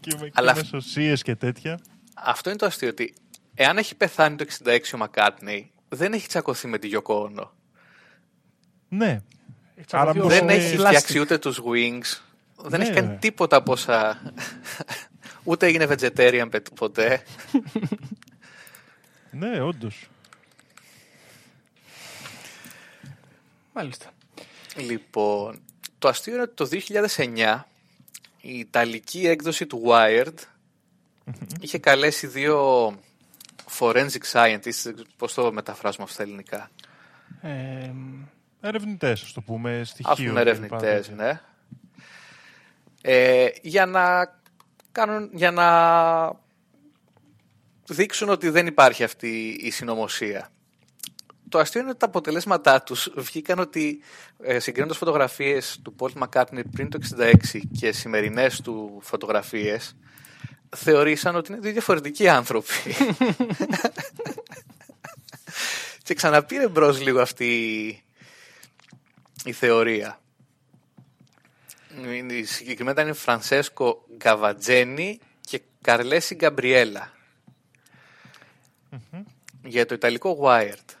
[0.00, 1.80] Και με, Αλλά- και με σωσίες και τέτοια.
[2.14, 3.14] Αυτό είναι το αστείο ότι
[3.54, 7.48] εάν έχει πεθάνει το 66 ο Μακάτνεϊ δεν έχει τσακωθεί με τη Yoko Ono.
[8.88, 9.20] Ναι.
[9.90, 10.84] Άρα Άρα Δεν είναι έχει plastic.
[10.86, 12.20] φτιάξει ούτε τους Wings.
[12.64, 13.16] Δεν Ναι, έχει κάνει ρε.
[13.20, 14.20] τίποτα από όσα...
[15.44, 17.22] ούτε έγινε vegetarian πε- ποτέ.
[19.30, 20.08] Ναι, όντως.
[23.72, 24.10] Μάλιστα.
[24.76, 25.60] Λοιπόν,
[26.02, 26.68] το αστείο είναι ότι το
[27.16, 27.60] 2009
[28.40, 30.34] η Ιταλική έκδοση του Wired
[31.60, 32.88] είχε καλέσει δύο
[33.78, 36.70] forensic scientists, πώς το μεταφράζουμε αυτό στα ελληνικά.
[37.42, 37.90] Ε,
[38.60, 40.26] Ερευνητές, ας το πούμε, Ας στοιχείο.
[40.28, 41.40] πούμε ερευνητές, ναι.
[43.02, 44.34] Ε, για να
[44.92, 45.68] κάνουν, για να
[47.86, 50.50] δείξουν ότι δεν υπάρχει αυτή η συνωμοσία.
[51.52, 54.02] Το αστείο είναι ότι τα αποτελέσματά τους βγήκαν ότι
[54.42, 57.32] ε, συγκρίνοντας φωτογραφίες του Paul McCartney πριν το 66
[57.78, 59.96] και σημερινές του φωτογραφίες
[60.76, 62.68] θεωρήσαν ότι είναι δύο διαφορετικοί άνθρωποι.
[66.02, 67.46] και ξαναπήρε μπρος λίγο αυτή
[69.44, 70.20] η θεωρία.
[72.04, 77.12] Είναι- Συγκεκριμένα είναι Φρανσέσκο Γκαβατζένι και Καρλέση Γκαμπριέλα.
[79.64, 80.96] Για το ιταλικό Wired.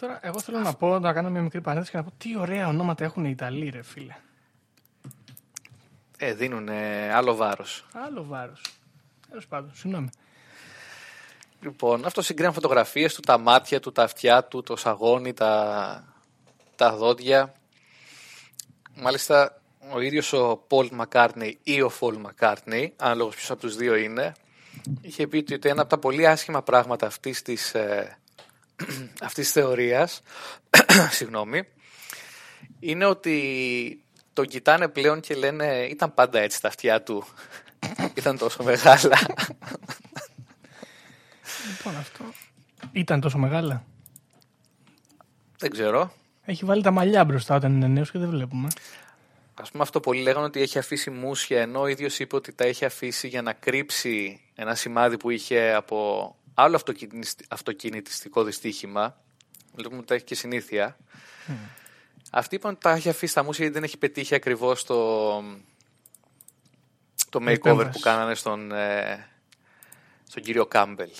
[0.00, 2.68] Τώρα, εγώ θέλω να πω, να κάνω μια μικρή παρένθεση και να πω τι ωραία
[2.68, 4.16] ονόματα έχουν οι Ιταλοί, ρε φίλε.
[6.18, 6.68] Ε, δίνουν
[7.12, 7.86] άλλο βάρος.
[7.92, 8.62] Άλλο βάρος.
[9.28, 10.08] Τέλος πάντων, συγγνώμη.
[11.60, 16.14] Λοιπόν, αυτό συγκρίνει φωτογραφίες του, τα μάτια του, τα αυτιά του, το σαγόνι, τα,
[16.76, 17.52] τα δόντια.
[18.94, 19.60] Μάλιστα,
[19.92, 24.32] ο ίδιος ο Paul McCartney ή ο Paul McCartney, ανάλογος ποιος από τους δύο είναι,
[25.00, 28.18] είχε πει ότι ένα από τα πολύ άσχημα πράγματα αυτής της, ε,
[29.28, 30.22] αυτής της θεωρίας,
[31.18, 31.62] συγγνώμη,
[32.80, 37.24] είναι ότι τον κοιτάνε πλέον και λένε ήταν πάντα έτσι τα αυτιά του,
[38.14, 39.18] ήταν τόσο μεγάλα.
[41.68, 42.24] Λοιπόν, αυτό
[42.92, 43.84] ήταν τόσο μεγάλα.
[45.58, 46.12] Δεν ξέρω.
[46.44, 48.68] Έχει βάλει τα μαλλιά μπροστά όταν είναι νέος και δεν βλέπουμε.
[49.54, 52.64] ας πούμε αυτό πολλοί λέγανε ότι έχει αφήσει μουσια ενώ ο ίδιος είπε ότι τα
[52.64, 59.20] έχει αφήσει για να κρύψει ένα σημάδι που είχε από άλλο αυτοκινησ- αυτοκινητιστικό δυστύχημα.
[59.74, 60.96] Βλέπουμε ότι τα έχει και συνήθεια.
[62.30, 65.36] Αυτοί είπαν ότι τα έχει αφήσει τα μουσια γιατί δεν έχει πετύχει ακριβώς το,
[67.28, 67.90] το makeover επέμβαση.
[67.90, 69.28] που κάνανε στον, ε,
[70.28, 71.10] στον κύριο Κάμπελ.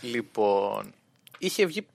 [0.00, 0.94] Λοιπόν,
[1.38, 1.86] είχε βγει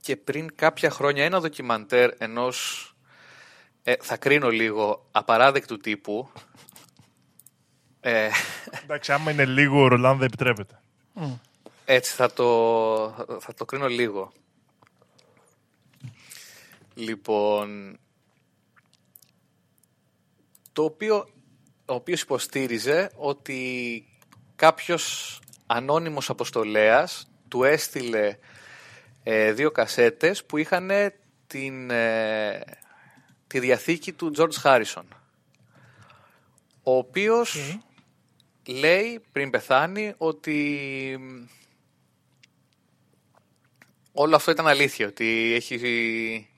[0.00, 2.88] και πριν κάποια χρόνια ένα ντοκιμαντέρ ενός,
[3.82, 6.30] ε, θα κρίνω λίγο, απαράδεκτου τύπου.
[8.06, 8.30] Ε,
[8.82, 10.80] Εντάξει, άμα είναι λίγο ο Ρολάν δεν επιτρέπεται.
[11.84, 12.48] έτσι θα το,
[13.40, 14.32] θα το κρίνω λίγο.
[16.94, 17.98] Λοιπόν,
[20.72, 21.16] το οποίο,
[21.86, 24.04] ο οποίος υποστήριζε ότι
[24.56, 28.38] κάποιος ανώνυμος αποστολέας του έστειλε
[29.22, 30.90] ε, δύο κασέτες που είχαν
[31.46, 32.60] την, ε,
[33.46, 35.04] τη διαθήκη του George Harrison.
[36.82, 37.78] Ο οποίος
[38.66, 41.44] λέει πριν πεθάνει ότι μ,
[44.12, 46.48] όλο αυτό ήταν αλήθεια, ότι έχει,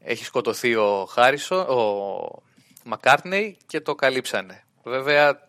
[0.00, 2.42] έχει σκοτωθεί ο Χάρισον, ο
[2.84, 4.64] Μακάρτνεϊ και το καλύψανε.
[4.82, 5.48] Βέβαια,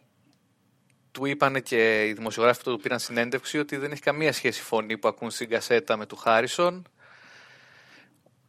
[1.12, 4.64] του είπανε και οι δημοσιογράφοι που του πήραν συνέντευξη ότι δεν έχει καμία σχέση η
[4.64, 6.88] φωνή που ακούν στην κασέτα με του Χάρισον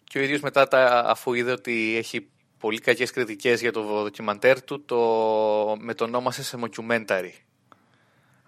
[0.05, 2.31] και ο ίδιος μετά τα, αφού είδε ότι έχει
[2.63, 4.99] πολύ κακές κριτικές για το ντοκιμαντέρ του το
[5.79, 7.31] μετονόμασε σε mockumentary.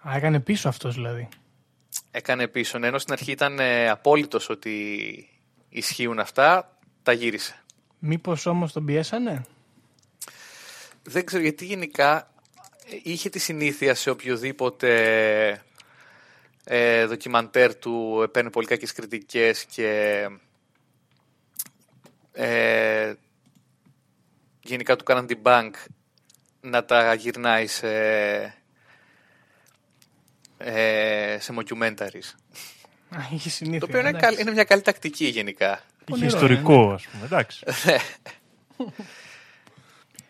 [0.07, 1.29] Α, έκανε πίσω αυτός δηλαδή.
[2.11, 5.29] Έκανε πίσω, ναι, ενώ στην αρχή ήταν ε, απόλυτος ότι
[5.69, 7.63] ισχύουν αυτά, τα γύρισε.
[7.99, 9.45] Μήπως όμως τον πιέσανε;
[11.03, 12.31] Δεν ξέρω γιατί γενικά
[12.91, 14.91] ε, είχε τη συνήθεια σε οποιοδήποτε
[16.63, 20.21] ε, ντοκιμαντέρ του έπαιρνε πολύ κακές κριτικές και
[22.31, 23.13] ε,
[24.65, 25.71] γενικά του κάναν την bank
[26.61, 27.87] να τα γυρνάει σε,
[30.57, 32.33] ε, σε mockumentaries.
[33.09, 33.79] Α, είχε συνήθεια.
[33.79, 34.25] Το οποίο είναι, εντάξει.
[34.27, 35.71] καλ- είναι μια καλή τακτική γενικά.
[35.71, 37.25] Είχε Πονηρό ιστορικό, ας πούμε.
[37.25, 37.63] Εντάξει.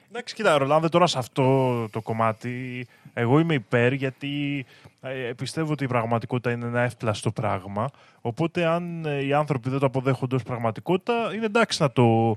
[0.09, 4.65] Εντάξει, κοίτα, Ρολάνδε, τώρα σε αυτό το κομμάτι, εγώ είμαι υπέρ γιατί
[5.01, 7.89] ε, πιστεύω ότι η πραγματικότητα είναι ένα εύπλαστο πράγμα.
[8.21, 12.35] Οπότε, αν ε, οι άνθρωποι δεν το αποδέχονται ως πραγματικότητα, είναι εντάξει να το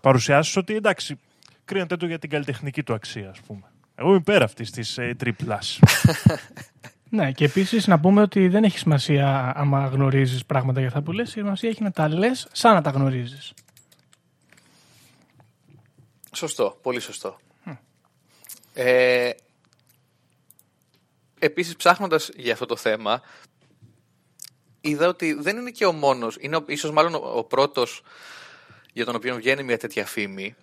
[0.00, 1.18] παρουσιάσεις ότι εντάξει,
[1.70, 3.62] κρίνεται το για την καλλιτεχνική του αξία, ας πούμε.
[3.94, 5.78] Εγώ είμαι υπέρ αυτής της ε, τρίπλας.
[7.12, 11.12] Ναι, και επίσης να πούμε ότι δεν έχει σημασία άμα γνωρίζεις πράγματα για αυτά που
[11.12, 11.28] λες.
[11.28, 13.52] Η σημασία έχει να τα λες σαν να τα γνωρίζεις.
[16.34, 17.38] Σωστό, πολύ σωστό.
[18.74, 19.30] Ε,
[21.38, 23.22] επίσης ψάχνοντας για αυτό το θέμα
[24.80, 28.02] είδα ότι δεν είναι και ο μόνος, είναι ο- ίσως μάλλον ο, ο πρώτος
[28.92, 30.54] για τον οποίο βγαίνει μια τέτοια φήμη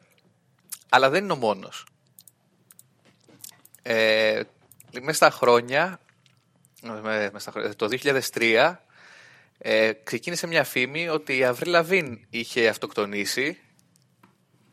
[0.89, 1.85] αλλά δεν είναι ο μόνος.
[3.81, 4.41] Ε,
[5.01, 5.99] μέσα στα χρόνια,
[6.81, 8.81] με- μέσα στα χρόνια, το 2003
[9.57, 13.57] ε, ξεκίνησε μια φήμη ότι η Αvril Lavigne είχε αυτοκτονήσει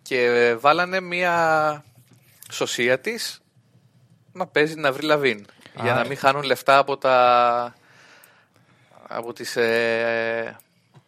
[0.03, 1.85] και βάλανε μία
[2.51, 3.43] σωσία της
[4.33, 5.43] να παίζει την Αvril Lavigne
[5.83, 5.97] για Α.
[5.97, 7.75] να μην χάνουν λεφτά από τα
[9.09, 10.57] από, τις, ε,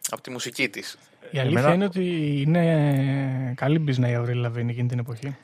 [0.09, 0.97] από τη μουσική της.
[1.31, 5.35] Η αλήθεια Εμένα- είναι ότι είναι καλή μπίζνα η Avril Lavigne εκείνη την εποχή.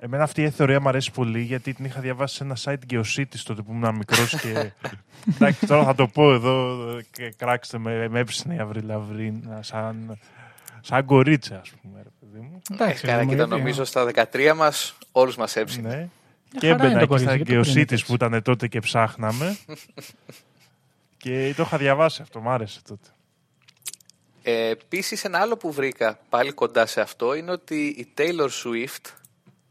[0.00, 3.40] Εμένα αυτή η θεωρία μου αρέσει πολύ γιατί την είχα διαβάσει σε ένα site Geocities
[3.44, 4.72] τότε που ήμουν μικρός και.
[5.34, 6.76] Εντάξει, τώρα θα το πω εδώ
[7.10, 10.18] και κράξτε με, με έψηνε η Αvril Lavigne σαν,
[10.80, 12.62] σαν κορίτσα, ας πούμε, ρε παιδί μου.
[12.72, 15.88] Εντάξει, ε, καλά, ρε, κοίτα, γιατί, νομίζω στα 13 μας όλους μας έψινε.
[15.88, 16.08] Ναι.
[16.52, 18.06] Μια Και χαρά είναι έμπαινα το εκεί στα κορίτσι, γιατί το κρίνετε Geocities έτσι.
[18.06, 19.56] που ήταν τότε και ψάχναμε.
[21.22, 23.08] και το είχα διαβάσει αυτό, μ' άρεσε τότε.
[24.48, 29.12] Ε, Επίσης, ένα άλλο που βρήκα πάλι κοντά σε αυτό είναι ότι η Taylor Swift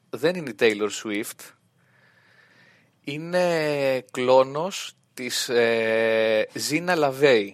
[0.10, 1.52] δεν είναι η Taylor Swift.
[3.02, 7.50] Είναι κλόνος της ε, Zina LaVey,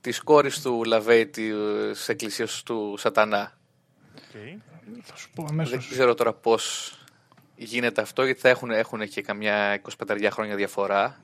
[0.00, 3.58] της κόρης του LaVey της εκκλησίας του Σατανά.
[5.02, 5.88] Θα σου πω Δεν αμέσως.
[5.90, 6.94] ξέρω τώρα πώς
[7.56, 11.20] γίνεται αυτό, γιατί θα έχουν, έχουν και καμιά 25 χρόνια διαφορά.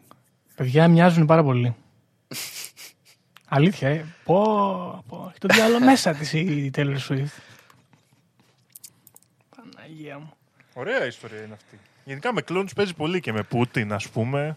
[0.54, 1.74] Παιδιά μοιάζουν πάρα πολύ.
[3.52, 4.04] Αλήθεια, ε.
[4.24, 5.26] Πω, πω.
[5.28, 7.38] Έχει το διάλογο μέσα της η Taylor Swift.
[9.56, 10.32] Παναγία μου.
[10.72, 11.78] Ωραία ιστορία είναι αυτή.
[12.04, 14.56] Γενικά με κλόνους παίζει πολύ και με Πούτιν, ας πούμε.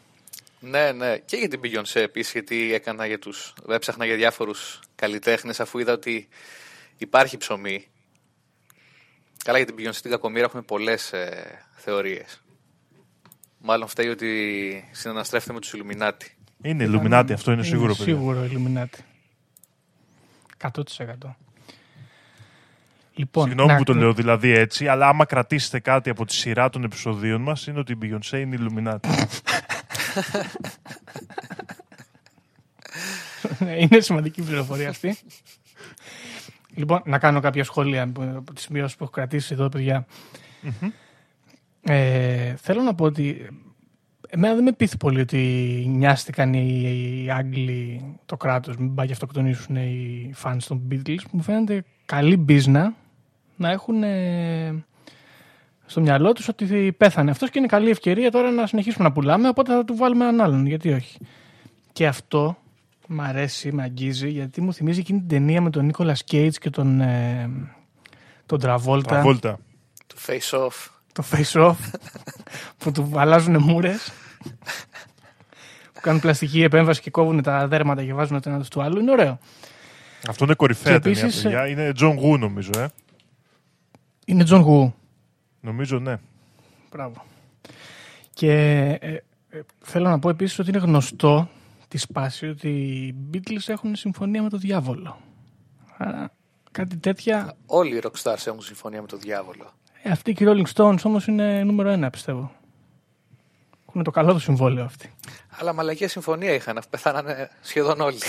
[0.60, 1.18] Ναι, ναι.
[1.18, 5.94] Και για την Beyoncé επίσης, γιατί έκανα για τους, έψαχνα για διάφορους καλλιτέχνες αφού είδα
[5.94, 6.28] ότι
[6.98, 7.88] υπάρχει ψωμί.
[9.44, 12.42] Καλά για την Beyoncé την κακομοίρα έχουμε πολλές ε, θεωρίες.
[13.58, 16.43] Μάλλον φταίει ότι συναναστρέφεται με τους Illuminati.
[16.64, 18.04] Είναι Illuminati, αυτό είναι σίγουρο, παιδιά.
[18.16, 19.00] Σίγουρο Illuminati.
[20.62, 21.36] 100%.
[23.16, 26.70] Λοιπόν, Συγγνώμη να- που το λέω δηλαδή έτσι, αλλά άμα κρατήσετε κάτι από τη σειρά
[26.70, 29.26] των επεισοδίων μας, είναι ότι η Beyoncé είναι Illuminati.
[33.60, 35.18] Ναι, είναι σημαντική πληροφορία αυτή.
[36.76, 40.06] λοιπόν, να κάνω κάποια σχόλια από από τις σημειώσεις που έχω κρατήσει εδώ, παιδιά.
[41.82, 43.50] Ε, θέλω να πω ότι
[44.36, 45.38] εμένα δεν με πείθει πολύ ότι
[45.88, 46.82] νοιάστηκαν οι,
[47.26, 51.20] οι Άγγλοι, το κράτος, μην πάει και αυτοκτονήσουν οι fans των Beatles.
[51.32, 52.94] Μου φαίνεται καλή μπίζνα
[53.56, 54.86] να έχουν ε,
[55.86, 59.48] στο μυαλό τους ότι πέθανε αυτός και είναι καλή ευκαιρία τώρα να συνεχίσουμε να πουλάμε,
[59.48, 61.18] οπότε θα του βάλουμε έναν άλλον, γιατί όχι.
[61.92, 62.58] Και αυτό
[63.08, 66.70] μ' αρέσει, με αγγίζει, γιατί μου θυμίζει εκείνη την ταινία με τον Νίκολας Κέιτζ και
[66.70, 67.50] τον, ε,
[68.46, 69.60] τον Τραβόλτα, Τραβόλτα.
[70.08, 70.93] Το face off.
[71.14, 71.76] Το face off,
[72.78, 74.12] που του αλλάζουν μούρες,
[75.94, 79.00] που κάνουν πλαστική επέμβαση και κόβουν τα δέρματα και βάζουν το ένα τους άλλου.
[79.00, 79.40] Είναι ωραίο.
[80.28, 81.68] Αυτό είναι κορυφαία Και ταινία, επίσης, παιδιά.
[81.68, 82.88] Είναι John Woo, νομίζω, ε.
[84.26, 84.94] Είναι Τζον Γου.
[85.60, 86.18] Νομίζω, ναι.
[86.92, 87.26] Μπράβο.
[88.34, 88.52] Και
[89.02, 89.14] ε,
[89.50, 91.50] ε, θέλω να πω επίσης ότι είναι γνωστό
[91.88, 95.20] τη σπάση ότι οι Beatles έχουν συμφωνία με τον διάβολο.
[95.98, 96.32] Άρα
[96.72, 97.56] κάτι τέτοια.
[97.66, 99.74] Όλοι οι rockstars έχουν συμφωνία με τον διάβολο.
[100.06, 102.52] Ε, αυτοί και οι Rolling Stones όμως είναι νούμερο ένα πιστεύω.
[103.88, 105.14] Έχουν το καλό του συμβόλαιο αυτοί.
[105.50, 108.20] Αλλά μαλακία συμφωνία είχαν, αφού πεθάνανε σχεδόν όλοι.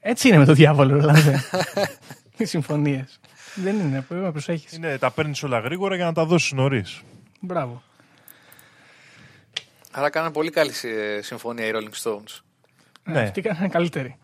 [0.00, 1.40] Έτσι είναι με τον διάβολο, Ρολάνδε.
[2.36, 3.20] Οι συμφωνίες.
[3.54, 4.72] Δεν είναι, πρέπει να προσέχεις.
[4.72, 7.02] είναι τα παίρνεις όλα γρήγορα για να τα δώσεις νωρίς.
[7.40, 7.82] Μπράβο.
[9.90, 12.40] Άρα κάνανε πολύ καλή ε, συμφωνία οι Rolling Stones.
[13.04, 13.20] Ναι.
[13.20, 14.16] Αυτοί κάνανε καλύτερη.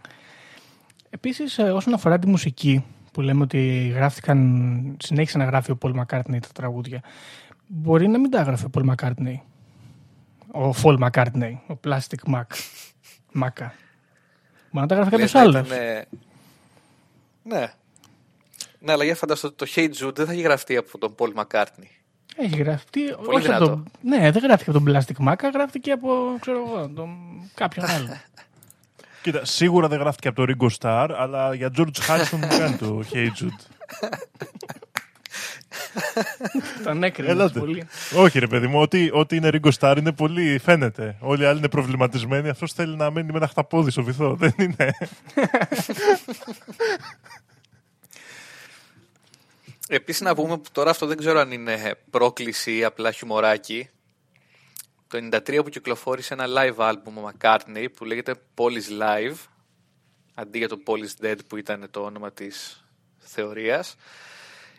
[1.11, 6.39] Επίσης, όσον αφορά τη μουσική, που λέμε ότι γράφτηκαν, συνέχισε να γράφει ο Paul McCartney
[6.41, 7.01] τα τραγούδια,
[7.67, 9.35] μπορεί να μην τα έγραφε ο Paul McCartney.
[10.53, 12.43] Ο Paul McCartney, ο Plastic Mac.
[13.33, 13.75] Μάκα.
[14.71, 15.67] Μπορεί να τα έγραφε Λες κάποιο να άλλος.
[15.69, 16.07] ήταν,
[17.43, 17.73] Ναι.
[18.79, 21.89] Ναι, αλλά για φανταστώ το Hey Jude δεν θα έχει γραφτεί από τον Paul McCartney.
[22.37, 23.01] Έχει γραφτεί.
[23.01, 23.67] Πολύ όχι από δυνατό.
[23.67, 27.11] τον, ναι, δεν γράφτηκε από τον Plastic Mac, γράφτηκε από ξέρω εγώ, τον,
[27.55, 28.09] κάποιον άλλο.
[29.23, 33.03] Κοίτα, σίγουρα δεν γράφτηκε από το Ringo Starr, αλλά για George Harrison μου κάνει το
[33.13, 33.65] Hey Jude.
[36.85, 37.59] τον έκρινε Ελάτε.
[37.59, 37.87] πολύ.
[38.17, 40.59] Όχι, ρε παιδί μου, ό,τι, ό,τι είναι Ringo Starr είναι πολύ.
[40.59, 41.17] φαίνεται.
[41.21, 42.49] Όλοι οι άλλοι είναι προβληματισμένοι.
[42.49, 44.35] Αυτός θέλει να μένει με ένα χταπόδι στο βυθό.
[44.35, 44.91] Δεν είναι.
[49.89, 53.89] Επίσης να πούμε που τώρα αυτό δεν ξέρω αν είναι πρόκληση ή απλά χιουμοράκι.
[55.11, 59.35] Το 93 που κυκλοφόρησε ένα live album ο McCartney που λέγεται Polish Live
[60.35, 62.85] αντί για το Polish Dead που ήταν το όνομα της
[63.19, 63.97] θεωρίας.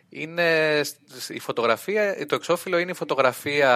[0.10, 3.72] Είναι σ- η φωτογραφία, το εξώφυλλο είναι η φωτογραφία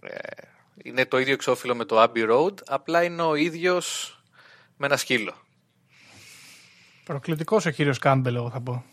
[0.00, 0.18] ε,
[0.84, 4.18] είναι το ίδιο εξώφυλλο με το Abbey Road απλά είναι ο ίδιος
[4.76, 5.34] με ένα σκύλο.
[7.04, 8.84] Προκλητικός ο κύριος Κάμπελ, εγώ θα πω.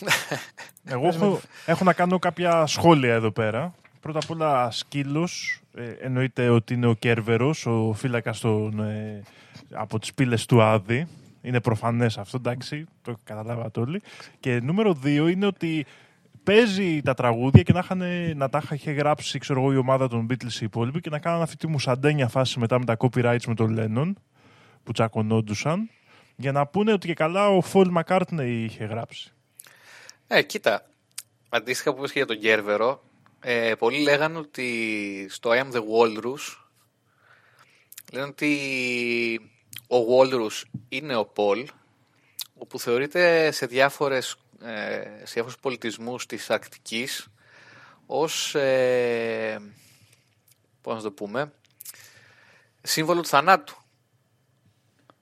[0.86, 3.74] Εγώ έχω, έχω να κάνω κάποια σχόλια εδώ πέρα.
[4.04, 5.60] Πρώτα απ' όλα, σκύλος.
[5.74, 9.22] Ε, εννοείται ότι είναι ο Κέρβερος, ο φύλακας ε,
[9.70, 11.06] από τις πύλες του Άδη.
[11.42, 14.00] Είναι προφανές αυτό, εντάξει, το καταλάβατε όλοι.
[14.40, 15.86] Και νούμερο δύο είναι ότι
[16.42, 18.02] παίζει τα τραγούδια και να, είχαν,
[18.36, 21.42] να τα είχε γράψει ξέρω εγώ, η ομάδα των Beatles οι υπόλοιποι και να κάναν
[21.42, 24.12] αυτή τη μουσαντένια φάση μετά με τα copyrights με τον Lennon
[24.82, 25.90] που τσακωνόντουσαν
[26.36, 29.32] για να πούνε ότι και καλά ο Φολ McCartney είχε γράψει.
[30.26, 30.86] Ε, κοίτα,
[31.48, 33.02] αντίστοιχα που είπες και για τον Γκέρβερο,
[33.46, 36.56] ε, πολλοί λέγανε ότι στο I am the Walrus
[38.12, 39.50] λένε ότι
[39.88, 41.68] ο Walrus είναι ο Πολ,
[42.58, 47.28] όπου θεωρείται σε, διάφορες, ε, σε διάφορους πολιτισμούς της Αρκτικής
[48.06, 49.60] ως, ε,
[50.80, 51.52] πώς να το πούμε,
[52.82, 53.76] σύμβολο του θανάτου.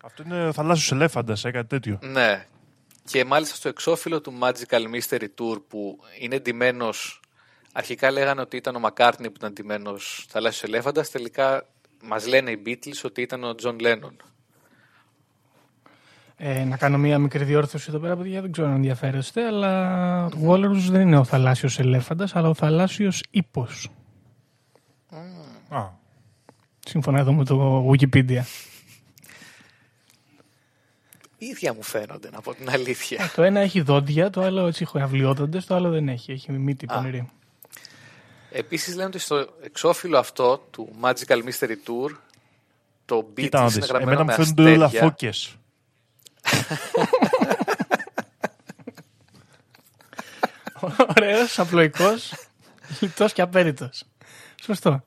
[0.03, 1.99] Αυτό είναι θαλάσσιος ελέφαντας, ε, κάτι τέτοιο.
[2.03, 2.47] Ναι.
[3.05, 7.22] Και μάλιστα στο εξώφυλλο του Magical Mystery Tour που είναι ντυμένος
[7.73, 11.67] αρχικά λέγανε ότι ήταν ο Μακάρτνι που ήταν ντυμένος θαλάσσιος ελέφαντας τελικά
[12.03, 14.17] μας λένε οι Beatles ότι ήταν ο Τζον Λένον.
[16.37, 20.53] Ε, να κάνω μία μικρή διόρθωση εδώ πέρα, παιδιά, δεν ξέρω αν ενδιαφέρεστε, αλλά ο
[20.53, 23.91] Walrus δεν είναι ο θαλάσσιος ελέφαντας, αλλά ο θαλάσσιος ίππος.
[25.69, 25.89] Α,
[26.85, 28.43] Σύμφωνα εδώ με το Wikipedia.
[31.39, 33.31] Ίδια μου φαίνονται, να πω την αλήθεια.
[33.35, 36.33] το ένα έχει δόντια, το άλλο έτσι έχει αυλιόδοντες, το άλλο δεν έχει.
[36.33, 37.29] Έχει μύτη πονηρή.
[38.55, 42.17] Επίσης λένε ότι στο εξώφυλλο αυτό του Magical Mystery Tour
[43.05, 43.89] το κοίτα να Beatles είναι δεις.
[43.89, 45.09] γραμμένο Εμένα με μου φαίνονται όλα αστέρια.
[45.09, 45.57] φώκες.
[51.17, 52.33] Ωραίος, απλοϊκός,
[53.01, 54.05] λιτός και απέριτος.
[54.63, 55.05] Σωστό.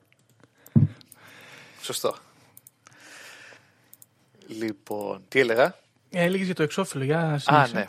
[1.82, 2.14] Σωστό.
[4.46, 5.64] Λοιπόν, τι έλεγα;
[6.10, 7.74] Ε, έλεγες για το εξώφυλλο, για Α, συνέχισε.
[7.74, 7.86] ναι.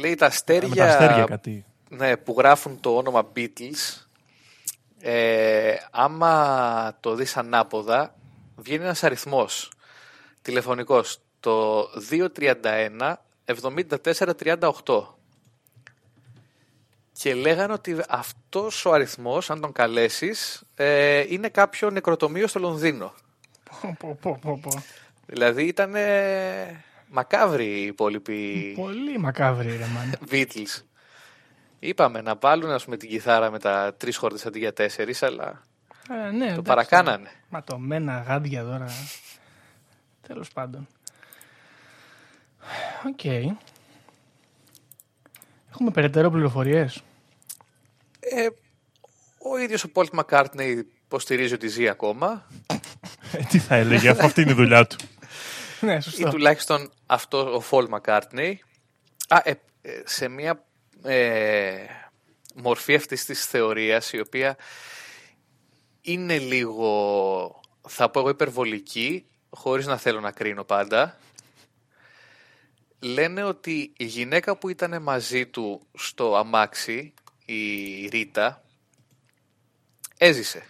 [0.00, 1.64] Λέει τα Με αστέρια, τα αστέρια κάτι.
[1.88, 4.04] ναι, που γράφουν το όνομα Beatles,
[5.00, 8.14] ε, άμα το δεις ανάποδα,
[8.56, 9.72] βγαίνει ένας αριθμός
[10.42, 14.70] τηλεφωνικός, το 231 74 38.
[17.12, 23.14] Και λέγανε ότι αυτός ο αριθμός, αν τον καλέσεις, ε, είναι κάποιο νεκροτομείο στο Λονδίνο.
[23.80, 24.82] Πω, πω, πω, πω, πω.
[25.26, 25.94] Δηλαδή ήταν
[27.08, 30.18] μακάβροι οι υπόλοιποι Πολύ μακάβρι, ρε μάνα.
[30.30, 30.82] Beatles.
[31.82, 35.62] Είπαμε να βάλουν ας πούμε, την κιθάρα με τα τρεις χόρτες αντί για τέσσερις, αλλά
[36.10, 36.60] Ε, ναι, το εντάξει.
[36.62, 37.30] παρακάνανε.
[37.48, 38.86] Ματωμένα γάντια τώρα.
[40.26, 40.86] Τέλος πάντων.
[43.06, 43.24] Οκ.
[45.70, 47.02] Έχουμε περαιτέρω πληροφορίες.
[48.20, 48.46] Ε,
[49.38, 52.46] ο ίδιος ο Paul McCartney υποστηρίζει ότι ζει ακόμα
[53.32, 54.96] Ε, τι θα έλεγε, αφού αυτή είναι η δουλειά του.
[55.80, 56.28] ναι, ή σωστό.
[56.30, 58.52] τουλάχιστον αυτό ο Paul McCartney.
[59.28, 59.52] Α, ε,
[59.82, 60.64] ε, σε μια
[61.02, 61.86] ε,
[62.54, 64.56] μορφή αυτής της θεωρίας η οποία
[66.00, 71.18] είναι λίγο, θα πω εγώ υπερβολική, χωρίς να θέλω να κρίνω πάντα.
[73.00, 78.64] Λένε ότι η γυναίκα που ήταν μαζί του στο αμάξι, η Ρίτα,
[80.18, 80.66] έζησε.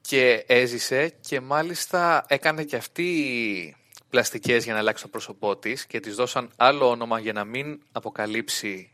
[0.00, 3.76] Και έζησε και μάλιστα έκανε και αυτή
[4.10, 7.82] πλαστικές για να αλλάξει το πρόσωπό της και της δώσαν άλλο όνομα για να μην
[7.92, 8.90] αποκαλύψει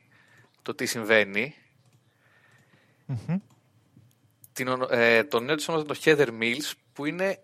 [0.62, 1.54] το τι συμβαίνει.
[4.52, 7.38] Την, ονο- ε, το νέο της ονόματος το Heather Mills που είναι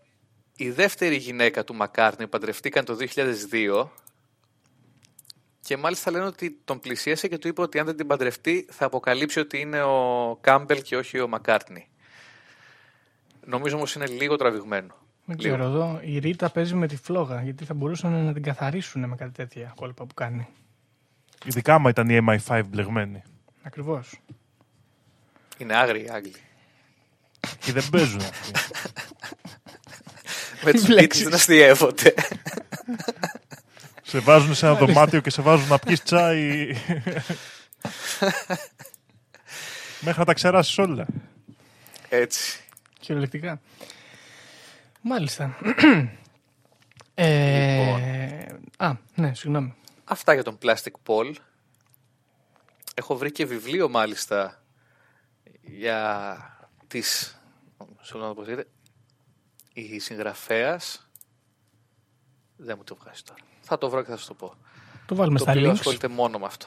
[0.56, 2.96] η δεύτερη γυναίκα του Μακάρνι, παντρευτήκαν το
[3.50, 3.88] 2002
[5.60, 8.84] και μάλιστα λένε ότι τον πλησίασε και του είπε ότι αν δεν την παντρευτεί θα
[8.84, 11.88] αποκαλύψει ότι είναι ο Κάμπελ και όχι ο Μακάρτνι.
[13.44, 15.01] Νομίζω όμως είναι λίγο τραβηγμένο.
[15.24, 15.54] Δεν Λίγο.
[15.54, 16.00] ξέρω εδώ.
[16.02, 19.72] Η Ρίτα παίζει με τη φλόγα γιατί θα μπορούσαν να την καθαρίσουν με κάτι τέτοια
[19.76, 20.48] κόλπα που κάνει.
[21.44, 23.22] Ειδικά άμα ήταν η MI5 μπλεγμένη.
[23.62, 24.20] Ακριβώς.
[25.58, 26.34] Είναι άγριοι οι Άγγλοι.
[27.58, 28.50] Και δεν παίζουν αυτοί.
[30.64, 31.22] Με τους Βλέξεις.
[31.22, 32.14] Beatles δεν αστείευονται.
[34.02, 36.66] σε βάζουν σε ένα δωμάτιο και σε βάζουν να πιεις τσάι.
[40.04, 41.06] Μέχρι να τα ξεράσεις όλα.
[42.08, 42.60] Έτσι.
[43.00, 43.60] Κυριολεκτικά.
[45.02, 45.56] Μάλιστα.
[47.14, 48.60] ε, Λοιπόν.
[48.76, 49.74] Α, ναι, συγγνώμη.
[50.04, 51.34] Αυτά για τον Plastic Paul.
[52.94, 54.62] Έχω βρει και βιβλίο μάλιστα
[55.60, 56.36] για
[56.86, 57.40] τις...
[58.00, 58.68] Συγγνώμη πώς λέγεται.
[59.72, 61.06] Η συγγραφέας...
[62.56, 63.40] Δεν μου το βγάζει τώρα.
[63.60, 64.54] Θα το βρω και θα σας το πω.
[65.06, 65.72] Το βάλουμε το στα οποίο links.
[65.72, 66.66] ασχολείται μόνο με αυτό.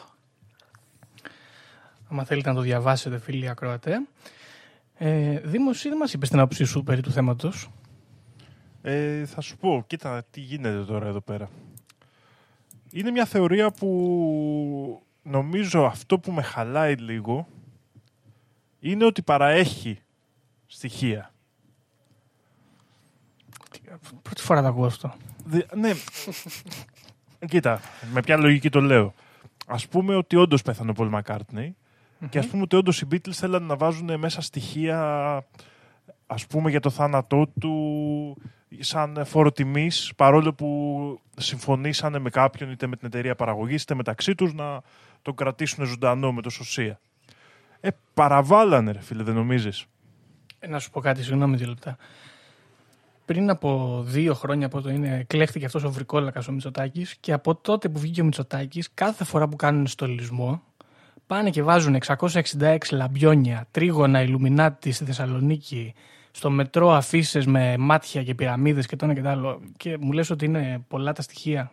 [2.10, 4.08] Αν θέλετε να το διαβάσετε, φίλοι ακροατέ.
[4.94, 7.70] Ε, Δήμο, εσύ δεν μας είπες την άποψή σου περί του θέματος.
[8.88, 11.50] Ε, θα σου πω, κοίτα τι γίνεται τώρα εδώ πέρα.
[12.92, 17.48] Είναι μια θεωρία που νομίζω αυτό που με χαλάει λίγο
[18.80, 20.00] είναι ότι παραέχει
[20.66, 21.34] στοιχεία.
[24.22, 25.14] Πρώτη φορά το ακούω αυτό.
[25.46, 25.92] Δη- ναι.
[27.48, 27.82] Κοίτα,
[28.14, 29.14] με ποια λογική το λέω.
[29.68, 31.76] Ας πούμε ότι όντως πέθανε ο Πολ Μακάρτνεϊ
[32.30, 35.00] και ας πούμε ότι όντως οι Beatles θέλανε να βάζουν μέσα στοιχεία
[36.28, 38.38] ας πούμε για το θάνατό του
[38.80, 44.36] σαν φόρο τιμής παρόλο που συμφωνήσανε με κάποιον είτε με την εταιρεία παραγωγής είτε μεταξύ
[44.36, 44.82] τους να
[45.22, 47.00] τον κρατήσουν ζωντανό με το σωσία.
[47.80, 49.86] Ε, παραβάλανε ρε φίλε, δεν νομίζεις;
[50.60, 51.98] Ε, να σου πω κάτι, συγγνώμη δύο λεπτά.
[53.26, 57.56] Πριν από δύο χρόνια από το είναι, κλέχτηκε αυτός ο βρικόλακας ο Μητσοτάκης και από
[57.56, 60.62] τότε που βγήκε ο Μητσοτάκης, κάθε φορά που κάνουν στολισμό,
[61.28, 65.94] πάνε και βάζουν 666 λαμπιόνια, τρίγωνα Ιλουμινάτι στη Θεσσαλονίκη,
[66.36, 69.62] στο μετρό αφήσεις με μάτια και πυραμίδες και το ένα και το άλλο.
[69.78, 71.72] Και μου λες ότι είναι πολλά τα στοιχεία.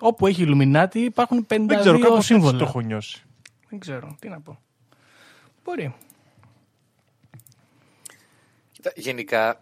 [0.00, 2.58] Όπου έχει Ιλουμινάτι υπάρχουν 52 Δεν ξέρω, κάπως έτσι σύμβολα.
[2.58, 3.22] το έχω νιώσει.
[3.68, 4.58] Δεν ξέρω, τι να πω.
[5.64, 5.94] Μπορεί.
[8.72, 9.60] Κοίτα, γενικά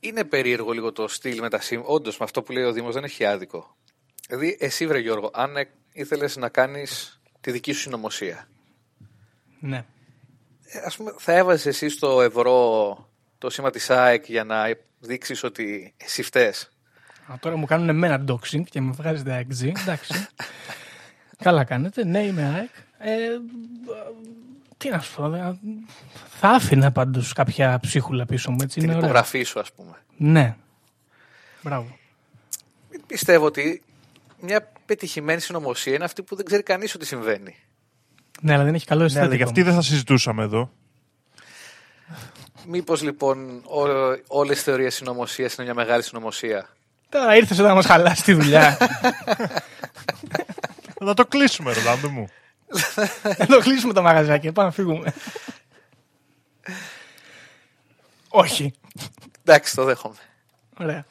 [0.00, 1.82] είναι περίεργο λίγο το στυλ με τα sim.
[1.84, 3.76] Όντως, με αυτό που λέει ο Δήμος δεν έχει άδικο.
[4.28, 5.52] Δηλαδή, εσύ, βρε Γιώργο, αν
[5.92, 8.48] ήθελες να κάνεις τη δική σου συνωμοσία,
[9.60, 9.84] Ναι.
[10.72, 13.08] Ε, ας πούμε, θα έβαζες εσύ στο ευρώ
[13.38, 14.62] το σήμα της ΑΕΚ για να
[14.98, 16.70] δείξεις ότι εσύ φταίς;
[17.26, 19.72] Α, τώρα μου κάνουν εμένα doxing και με βγάζετε αεξή.
[19.80, 20.26] Εντάξει.
[21.44, 22.04] Καλά κάνετε.
[22.04, 22.70] Ναι, είμαι ΑΕΚ.
[22.98, 23.28] Ε,
[24.76, 25.28] τι να σου πω.
[25.28, 25.52] δε-
[26.40, 28.56] Θα άφηνα πάντως κάποια ψίχουλα πίσω μου.
[28.62, 29.04] Έτσι Την είναι ωραίο.
[29.08, 29.96] υπογραφή σου, ας πούμε.
[30.16, 30.56] Ναι.
[31.62, 31.96] Μπράβο.
[33.06, 33.82] Πιστεύω ότι
[34.40, 37.56] μια πετυχημένη συνωμοσία είναι αυτή που δεν ξέρει κανείς ότι συμβαίνει.
[38.40, 39.36] Ναι, αλλά δεν έχει καλό Ναι, αλλά αισθητικό.
[39.36, 40.70] για αυτή δεν θα συζητούσαμε εδώ.
[42.66, 43.62] Μήπως λοιπόν
[44.26, 46.68] όλες οι θεωρίες συνωμοσίας είναι μια μεγάλη συνωμοσία;
[47.08, 48.76] Τώρα ήρθες εδώ να μας χαλάσει τη δουλειά.
[51.00, 52.28] Να το κλείσουμε, Ρολάνδο μου.
[53.38, 55.12] να το κλείσουμε το μαγαζάκι, πάμε να φύγουμε.
[58.28, 58.72] Όχι.
[59.44, 60.14] Εντάξει, το δέχομαι.
[60.80, 61.04] Ωραία.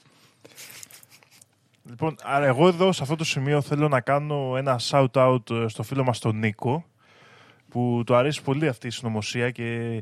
[1.83, 5.83] Λοιπόν, άρα εγώ εδώ σε αυτό το σημείο θέλω να κάνω ένα shout-out ε, στο
[5.83, 6.85] φίλο μας τον Νίκο
[7.69, 10.01] που του αρέσει πολύ αυτή η συνωμοσία και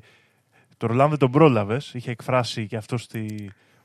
[0.77, 1.93] το Ρολάν δεν τον πρόλαβες.
[1.93, 3.25] Είχε εκφράσει και αυτός τη...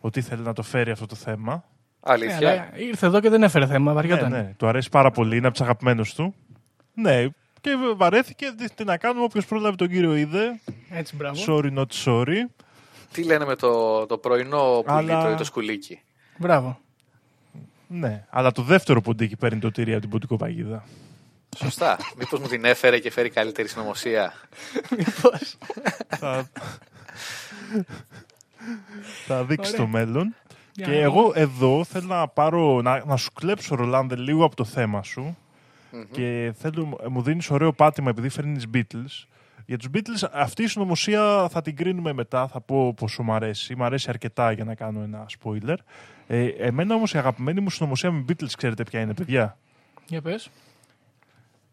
[0.01, 1.53] ότι ήθελε να το φέρει αυτό το θέμα.
[1.53, 2.51] Ε, Αλήθεια.
[2.51, 4.31] αλλά ήρθε εδώ και δεν έφερε θέμα, Ναι, βαριόταν.
[4.31, 6.35] ναι, του αρέσει πάρα πολύ, είναι από τους αγαπημένους του.
[6.95, 7.27] Ναι,
[7.61, 8.47] και βαρέθηκε.
[8.59, 10.61] Τι, τι να κάνουμε, όποιος πρόλαβε τον κύριο είδε.
[10.91, 11.43] Έτσι, μπράβο.
[11.47, 12.37] Sorry, not sorry.
[13.13, 16.01] Τι λένε με το, το πρωινό που Αλλά- τρώει το σκουλίκι.
[16.39, 16.79] Μπράβο.
[17.89, 20.85] Ναι, αλλά το δεύτερο ποντίκι παίρνει το τυρί από την ποντικοπαγίδα.
[21.57, 21.99] Σωστά.
[22.17, 24.33] Μήπως μου την έφερε και φέρει καλύτερη συνωμοσία;
[24.91, 25.57] Μήπως.
[26.09, 26.51] θα...
[29.27, 29.81] θα δείξει Ωραία.
[29.81, 30.35] το μέλλον.
[30.75, 34.57] Για και να εγώ εδώ θέλω να πάρω, να, να σου κλέψω Ρολάνδε λίγο από
[34.57, 35.37] το θέμα σου
[36.11, 39.27] και θέλω, μου δίνεις ωραίο πάτημα επειδή φέρνεις Beatles.
[39.67, 43.77] Για τους Beatles αυτή η συνωμοσία θα την κρίνουμε μετά, θα πω πόσο μου αρέσει.
[43.77, 45.77] Μ' αρέσει αρκετά για να κάνω ένα spoiler.
[46.27, 49.59] Ε, εμένα όμως η αγαπημένη μου συνωμοσία με Beatles ξέρετε ποια είναι παιδιά;
[50.07, 50.51] Για πες.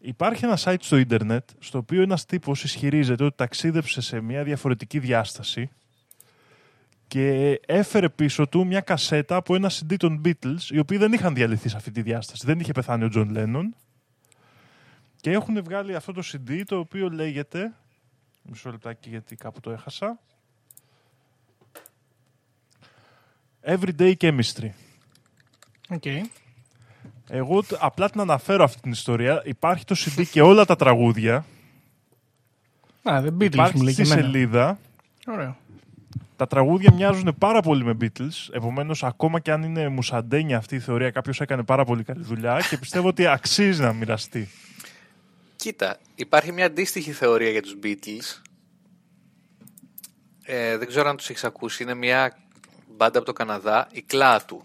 [0.00, 4.98] Υπάρχει ένα site στο ίντερνετ στο οποίο ένας τύπος ισχυρίζεται ότι ταξίδεψε σε μια διαφορετική
[4.98, 5.70] διάσταση
[7.06, 11.34] και έφερε πίσω του μια κασέτα από ένα CD των Beatles οι οποίοι δεν είχαν
[11.34, 12.46] διαλυθεί σε αυτή τη διάσταση.
[12.46, 13.74] Δεν είχε πεθάνει ο Τζον Λένον
[15.20, 17.72] και έχουν βγάλει αυτό το CD το οποίο λέγεται
[18.42, 20.18] μισό λεπτάκι γιατί κάπου το έχασα
[23.62, 24.70] Everyday Chemistry.
[25.88, 26.04] OK.
[27.32, 29.42] Εγώ τ- απλά την αναφέρω αυτή την ιστορία.
[29.44, 31.44] Υπάρχει το CD και όλα τα τραγούδια.
[33.02, 34.26] Α, δεν Beatles Υπάρχει μου λέει στη και εμένα.
[34.26, 34.78] σελίδα.
[35.26, 35.56] Ωραίο.
[36.36, 38.48] Τα τραγούδια μοιάζουν πάρα πολύ με Beatles.
[38.52, 42.60] Επομένως, ακόμα και αν είναι μουσαντένια αυτή η θεωρία, κάποιος έκανε πάρα πολύ καλή δουλειά
[42.70, 44.48] και πιστεύω ότι αξίζει να μοιραστεί.
[45.56, 48.42] Κοίτα, υπάρχει μια αντίστοιχη θεωρία για τους Beatles.
[50.42, 51.82] Ε, δεν ξέρω αν τους έχεις ακούσει.
[51.82, 52.38] Είναι μια
[52.96, 54.64] μπάντα από το Καναδά, η Κλάτου.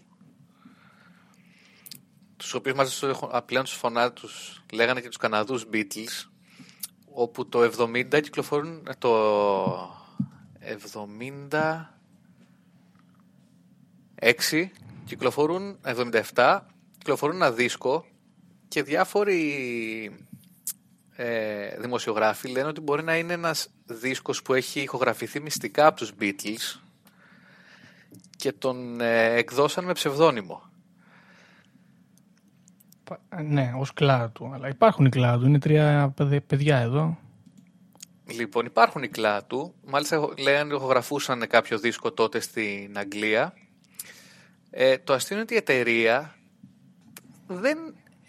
[2.37, 6.29] Τους οποίους μάλιστα τους έχουν- πλέον τους φωνά τους λέγανε και τους Καναδούς Beatles.
[7.13, 8.83] Όπου το 70 κυκλοφορούν...
[8.87, 9.89] ε, Το
[14.51, 14.69] 76
[15.05, 15.79] κυκλοφορούν...
[16.33, 16.59] 77
[16.97, 18.05] κυκλοφορούν ένα δίσκο
[18.67, 20.25] και διάφοροι
[21.15, 26.11] ε, δημοσιογράφοι λένε ότι μπορεί να είναι ένας δίσκος που έχει ηχογραφηθεί μυστικά από τους
[26.19, 26.79] Beatles
[28.37, 30.61] και τον ε, εκδώσαν με ψευδόνυμο.
[33.05, 34.51] Πα- Ναι, ως κλάδου.
[34.53, 35.45] Αλλά υπάρχουν οι κλάδου.
[35.47, 37.17] Είναι τρία παιδε- παιδιά εδώ.
[38.27, 39.73] Λοιπόν, υπάρχουν οι κλάτου.
[39.87, 43.53] Μάλιστα, έχω- λένε ότι ηχογραφούσαν κάποιο δίσκο τότε στην Αγγλία.
[44.69, 46.35] Ε, το αστείο είναι ότι η εταιρεία
[47.47, 47.77] δεν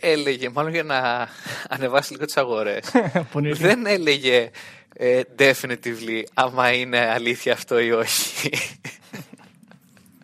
[0.01, 1.29] έλεγε, μάλλον για να
[1.77, 2.93] ανεβάσει λίγο τις αγορές,
[3.33, 3.55] Πονηρή.
[3.59, 4.51] δεν έλεγε
[4.95, 8.51] ε, definitively άμα είναι αλήθεια αυτό ή όχι.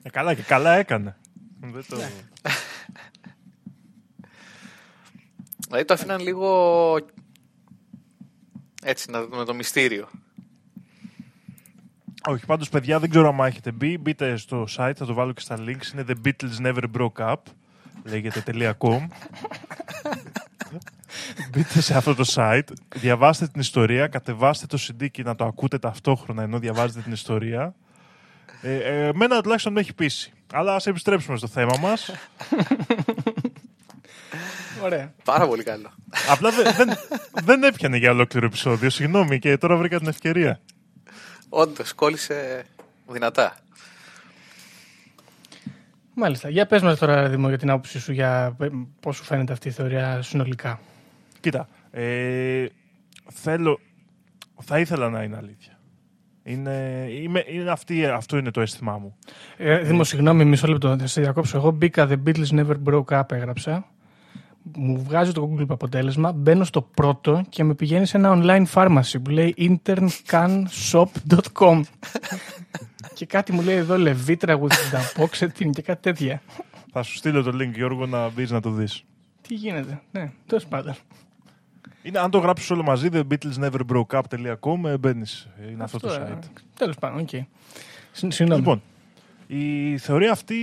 [0.03, 1.17] Ε, καλά και καλά έκανε.
[1.61, 1.97] Δεν το...
[5.73, 6.99] δηλαδή το αφήναν λίγο
[8.83, 10.09] έτσι να δούμε το μυστήριο.
[12.29, 13.99] Όχι, πάντως παιδιά δεν ξέρω αν έχετε μπει.
[13.99, 15.93] Μπείτε στο site, θα το βάλω και στα links.
[15.93, 17.37] Είναι The Beatles Never Broke Up.
[18.05, 19.07] Λέγεται .com.
[21.51, 25.79] Μπείτε σε αυτό το site, διαβάστε την ιστορία, κατεβάστε το CD και να το ακούτε
[25.79, 27.75] ταυτόχρονα ενώ διαβάζετε την ιστορία.
[28.63, 30.33] Ε, ε, εμένα τουλάχιστον με έχει πείσει.
[30.53, 32.11] Αλλά ας επιστρέψουμε στο θέμα μας.
[34.83, 35.13] Ωραία.
[35.25, 35.91] Πάρα πολύ καλό.
[36.31, 36.97] Απλά δεν, δεν,
[37.45, 40.61] δεν έπιανε για ολόκληρο επεισόδιο, συγγνώμη, και τώρα βρήκα την ευκαιρία.
[41.49, 42.65] Όντως, κόλλησε
[43.07, 43.57] δυνατά.
[46.15, 46.49] Μάλιστα.
[46.49, 48.69] Για πες μας τώρα, Δημό, για την άποψή σου για ε,
[49.01, 50.81] πώς σου φαίνεται αυτή η θεωρία συνολικά.
[51.41, 52.67] Κοίτα, ε,
[53.33, 53.81] θέλω,
[54.63, 55.79] θα ήθελα να είναι αλήθεια.
[56.45, 59.17] Είναι, είμαι, είναι αυτή, αυτό είναι το αίσθημά μου.
[59.57, 60.97] Ε, Δήμο, συγγνώμη, μισό λεπτό.
[60.99, 61.57] Θα σε διακόψω.
[61.57, 63.87] Εγώ μπήκα The Beatles Never Broke Up, έγραψα.
[64.77, 66.33] Μου βγάζει το Google αποτέλεσμα.
[66.33, 71.81] Μπαίνω στο πρώτο και με πηγαίνει σε ένα online pharmacy που λέει interncanshop.com.
[73.15, 76.43] και κάτι μου λέει εδώ Levitra with Dapoxetine και κάτι τέτοια.
[76.93, 79.05] Θα σου στείλω το link, Γιώργο, να μπεις να το δεις.
[79.49, 80.01] Τι γίνεται.
[80.13, 80.95] Ναι, τέλος πάντων.
[82.03, 85.49] Είναι, αν το γράψεις όλο μαζί, thebeatlesneverbroke.com, ε, μπαίνεις.
[85.73, 86.39] Είναι αυτό, το site.
[86.77, 87.29] Τέλος πάντων, οκ.
[88.13, 88.61] Συ- Συγγνώμη.
[88.61, 88.83] Λοιπόν,
[89.47, 90.57] η θεωρία αυτή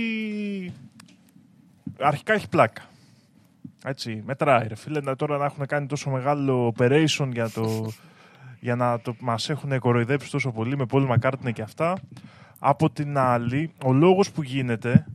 [2.00, 2.82] αρχικά έχει πλάκα.
[3.84, 7.92] Έτσι, μετράει ρε φίλε, να, τώρα να έχουν κάνει τόσο μεγάλο operation για, το,
[8.60, 11.96] για να το, μας έχουν κοροϊδέψει τόσο πολύ με Paul McCartney και αυτά.
[12.58, 15.06] Από την άλλη, ο λόγος που γίνεται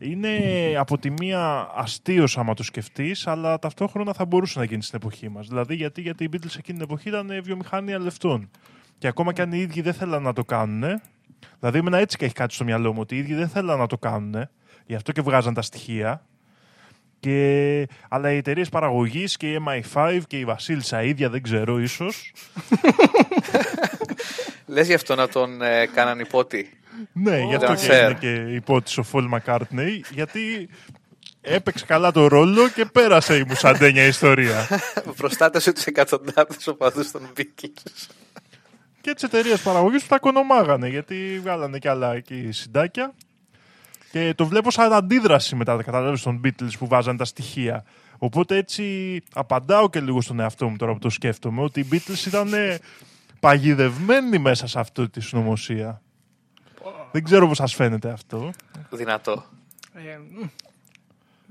[0.00, 0.38] είναι
[0.78, 5.28] από τη μία αστείο άμα το σκεφτείς, αλλά ταυτόχρονα θα μπορούσε να γίνει στην εποχή
[5.28, 5.48] μας.
[5.48, 8.50] Δηλαδή, γιατί, γιατί οι Beatles εκείνη την εποχή ήταν βιομηχανία λεφτών.
[8.98, 11.00] Και ακόμα και αν οι ίδιοι δεν θέλαν να το κάνουν,
[11.60, 13.86] δηλαδή, εμένα έτσι και έχει κάτι στο μυαλό μου, ότι οι ίδιοι δεν θέλαν να
[13.86, 14.48] το κάνουν,
[14.86, 16.26] γι' αυτό και βγάζαν τα στοιχεία.
[17.24, 17.86] Και...
[18.08, 22.32] Αλλά οι εταιρείες παραγωγής και η MI5 και η Βασίλισσα ίδια, δεν ξέρω, ίσως.
[24.66, 26.78] Λες γι' αυτό να τον ε, κάναν υπότι.
[27.12, 28.04] ναι, γι' αυτό και Dancer.
[28.04, 30.68] είναι και υπότιτλο ο Φολ Μακάρτνεϊ, γιατί
[31.40, 34.68] έπαιξε καλά το ρόλο και πέρασε η μουσαντένια ιστορία.
[35.16, 38.08] Προστάτευσε τους εκατοντάδες οπαδούς των Beatles.
[39.00, 43.14] και τις εταιρείες παραγωγής που τα οικονομάγανε, γιατί βγάλανε κι άλλα εκεί συντάκια.
[44.14, 47.84] Και το βλέπω σαν αντίδραση μετά τα καταλάβει των Beatles που βάζανε τα στοιχεία.
[48.18, 52.26] Οπότε έτσι απαντάω και λίγο στον εαυτό μου τώρα που το σκέφτομαι, ότι οι Beatles
[52.26, 52.50] ήταν
[53.40, 56.02] παγιδευμένοι μέσα σε αυτή τη συνωμοσία.
[57.12, 58.50] Δεν ξέρω πώς σας φαίνεται αυτό.
[58.90, 59.44] Δυνατό.
[59.94, 60.48] Ε, μ.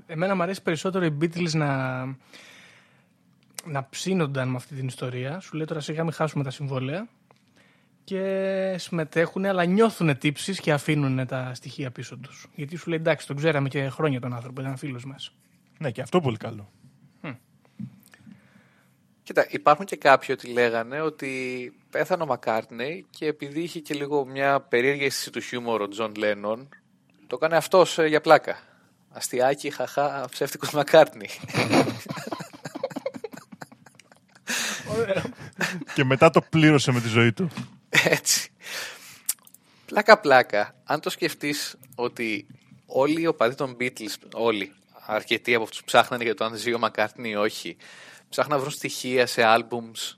[0.06, 2.04] εμένα μου αρέσει περισσότερο οι Beatles να,
[3.64, 5.40] να ψήνονταν με αυτή την ιστορία.
[5.40, 7.08] Σου λέει τώρα σιγά μην χάσουμε τα συμβόλαια.
[8.04, 12.46] Και συμμετέχουν, αλλά νιώθουν τύψεις και αφήνουν τα στοιχεία πίσω τους.
[12.54, 15.34] Γιατί σου λέει εντάξει, τον ξέραμε και χρόνια τον άνθρωπο, ήταν φίλος μας.
[15.78, 16.70] Ναι, και αυτό πολύ καλό.
[19.24, 24.24] Κοίτα, υπάρχουν και κάποιοι ότι λέγανε ότι πέθανε ο Μακάρτνεϊ και επειδή είχε και λίγο
[24.24, 26.68] μια περίεργη αίσθηση του χιούμορ ο Τζον Λένον,
[27.26, 28.56] το έκανε αυτός ε, για πλάκα.
[29.12, 31.30] Αστειάκι, χαχά, ψεύτικος Μακάρτνεϊ.
[35.94, 37.50] και μετά το πλήρωσε με τη ζωή του.
[38.18, 38.50] Έτσι.
[39.86, 40.74] Πλάκα πλάκα.
[40.84, 42.46] Αν το σκεφτείς ότι
[42.86, 44.72] όλοι οι οπαδοί των Beatles, όλοι,
[45.06, 47.76] αρκετοί από αυτούς που ψάχνανε για το αν ζει ο Μακάρτνι ή όχι,
[48.28, 50.16] ψάχναν να βρουν στοιχεία σε άλμπουμς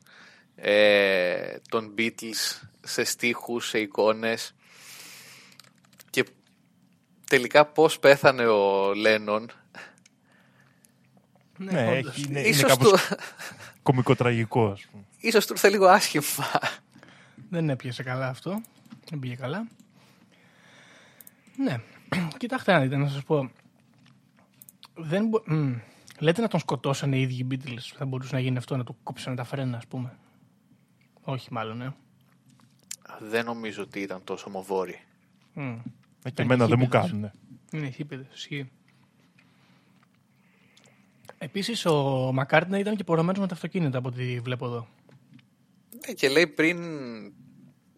[0.56, 4.54] ε, των Beatles, σε στίχους, σε εικόνες
[6.10, 6.24] και
[7.28, 9.50] τελικά πώς πέθανε ο Λένον
[11.56, 12.12] ναι, όντως.
[12.12, 13.16] έχει, είναι, είναι ίσως, κάπως του,
[13.82, 15.04] κομικοτραγικό, ας πούμε.
[15.18, 16.24] ίσως του ήρθε λίγο άσχημα.
[17.50, 18.60] Δεν έπιασε καλά αυτό.
[19.10, 19.66] Δεν πήγε καλά.
[21.56, 21.76] Ναι.
[22.38, 23.50] Κοιτάξτε να δείτε, να σας πω.
[24.94, 25.42] Δεν μπο...
[25.46, 25.74] μ,
[26.18, 27.92] Λέτε να τον σκοτώσανε οι ίδιοι οι Beatles.
[27.96, 30.16] Θα μπορούσε να γίνει αυτό, να του κόψανε τα φρένα, ας πούμε.
[31.22, 31.94] Όχι μάλλον, ε.
[33.20, 35.00] Δεν νομίζω ότι ήταν τόσο μοβόρη.
[35.54, 35.60] Μ.
[35.60, 35.74] Ε,
[36.22, 37.10] και Ήταν εμένα δεν μου χίπηδες.
[37.10, 37.30] κάνουν.
[37.72, 38.70] Είναι χίπεδες, ισχύει.
[41.38, 44.86] Επίσης, ο Μακάρτνε ήταν και πορωμένος με τα αυτοκίνητα, από ό,τι βλέπω εδώ.
[46.06, 46.78] Ναι, και λέει πριν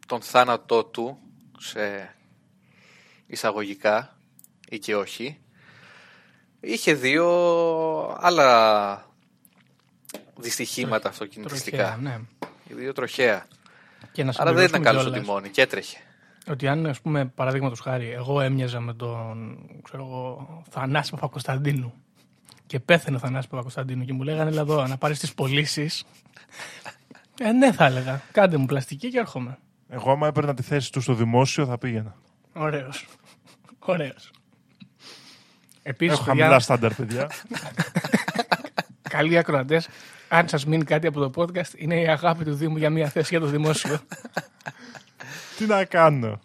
[0.06, 1.18] τον θάνατό του
[1.58, 2.14] σε
[3.26, 4.16] εισαγωγικά
[4.68, 5.38] ή και όχι
[6.60, 7.26] είχε δύο
[8.20, 9.06] άλλα
[10.36, 11.76] δυστυχήματα αυτοκινητιστικά.
[11.76, 12.20] Τροχαία, ναι.
[12.76, 13.46] Δύο τροχαία.
[14.12, 15.98] Και να Άρα δεν ήταν συμπληρώσουμε καλός στο κιόλας τιμόνι και έτρεχε.
[16.50, 21.94] Ότι αν, ας πούμε, παραδείγματος χάρη, εγώ έμοιαζα με τον ξέρω εγώ, Θανάση Παπακοσταντίνου
[22.66, 26.04] και πέθανε ο Θανάσης Παπακοσταντίνου και μου λέγανε έλα εδώ να πάρεις τις πωλήσεις.
[27.40, 28.22] ε, ναι, θα έλεγα.
[28.32, 29.58] Κάντε μου πλαστική και έρχομαι.
[29.88, 32.16] Εγώ άμα έπαιρνα τη θέση του στο δημόσιο θα πήγαινα.
[32.52, 33.06] Ωραίος.
[33.78, 34.30] Ωραίος.
[35.82, 37.30] Επίσης, Έχω παιδιά, χαμηλά στάνταρ, παιδιά.
[39.08, 39.88] καλοί ακροατές,
[40.28, 43.28] αν σας μείνει κάτι από το podcast, είναι η αγάπη του Δήμου για μια θέση
[43.30, 43.98] για το δημόσιο.
[45.58, 46.40] Τι να κάνω.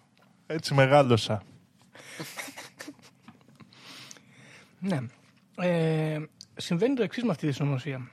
[0.46, 1.44] Έτσι μεγάλωσα.
[4.80, 5.00] Ναι.
[5.56, 6.20] Ε,
[6.56, 8.12] συμβαίνει το εξής με αυτή τη συνωμοσία.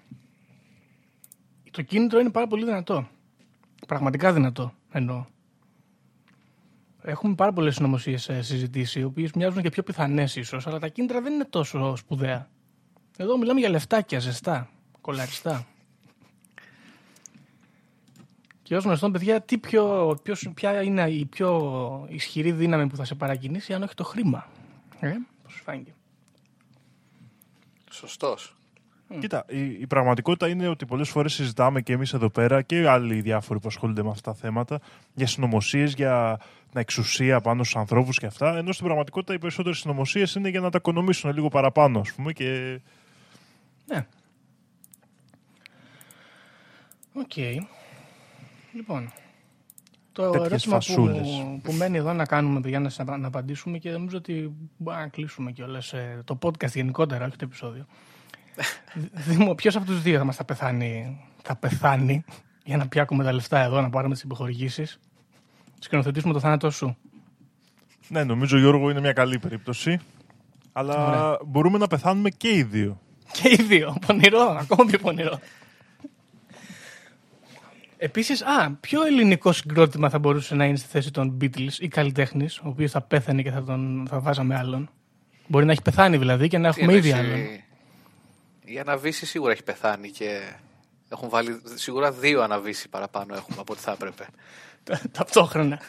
[1.71, 3.09] Το κίνητρο είναι πάρα πολύ δυνατό.
[3.87, 5.25] Πραγματικά δυνατό εννοώ.
[7.03, 11.21] Έχουμε πάρα πολλές συνωμοσίες συζητήσεις, οι οποίες μοιάζουν και πιο πιθανές ίσως, αλλά τα κίνητρα
[11.21, 12.49] δεν είναι τόσο σπουδαία.
[13.17, 15.67] Εδώ μιλάμε για λεφτάκια ζεστά, κολαριστά.
[18.63, 23.05] Και ως γνωστόν, παιδιά, τι πιο, ποιος, ποια είναι η πιο ισχυρή δύναμη που θα
[23.05, 24.49] σε παρακινήσει, αν όχι το χρήμα;
[25.01, 25.13] Ε,
[25.43, 25.95] πώς σου φάνηκε;
[27.91, 28.57] Σωστός.
[29.19, 33.21] Κοίτα, η, η πραγματικότητα είναι ότι πολλές φορές συζητάμε και εμείς εδώ πέρα και άλλοι
[33.21, 34.81] διάφοροι που ασχολούνται με αυτά τα θέματα
[35.15, 36.41] για συνωμοσίες, για
[36.71, 38.57] την εξουσία πάνω στους ανθρώπους και αυτά.
[38.57, 42.33] Ενώ στην πραγματικότητα οι περισσότερες συνωμοσίες είναι για να τα οικονομήσουν λίγο παραπάνω, ας πούμε.
[42.33, 42.81] Και
[43.87, 44.07] Ναι.
[47.13, 47.37] Οκ.
[48.73, 49.13] Λοιπόν.
[50.13, 51.47] Το Τέτοιες ερώτημα που, φασούλες.
[51.63, 55.53] που μένει εδώ να κάνουμε, παιδιά, να, να απαντήσουμε και νομίζω ότι μπορούμε να κλείσουμε
[55.53, 55.95] κιόλας
[56.25, 57.87] το podcast γενικότερα, όχι το επεισόδιο.
[59.13, 62.25] Δήμο, ποιος από τους δύο θα μας θα πεθάνει, θα πεθάνει
[62.65, 64.99] για να πιάκουμε τα λεφτά εδώ, να πάρουμε τις επιχορηγήσεις.
[65.79, 66.97] Σκηνοθετήσουμε το θάνατό σου.
[68.09, 69.99] ναι, νομίζω Γιώργο είναι μια καλή περίπτωση.
[70.73, 71.39] Αλλά Ωραία.
[71.47, 73.01] μπορούμε να πεθάνουμε και οι δύο.
[73.33, 73.97] Και οι δύο.
[74.07, 75.39] Πονηρό, ακόμα πιο πονηρό.
[77.97, 82.59] Επίσης, α, ποιο ελληνικό συγκρότημα θα μπορούσε να είναι στη θέση των Beatles ή καλλιτέχνης,
[82.59, 84.91] ο οποίος θα πέθανε και θα τον θα βάζαμε άλλον;
[85.47, 87.47] Μπορεί να έχει πεθάνει δηλαδή και να Τι έχουμε ήδη εννοείς, άλλον.
[88.71, 90.41] Η- Η Αναβίση σίγουρα έχει πεθάνει και
[91.09, 94.27] έχουν βάλει σίγουρα δύο Αναβίση παραπάνω έχουμε από ό,τι θα έπρεπε.
[95.19, 95.81] Ταυτόχρονα.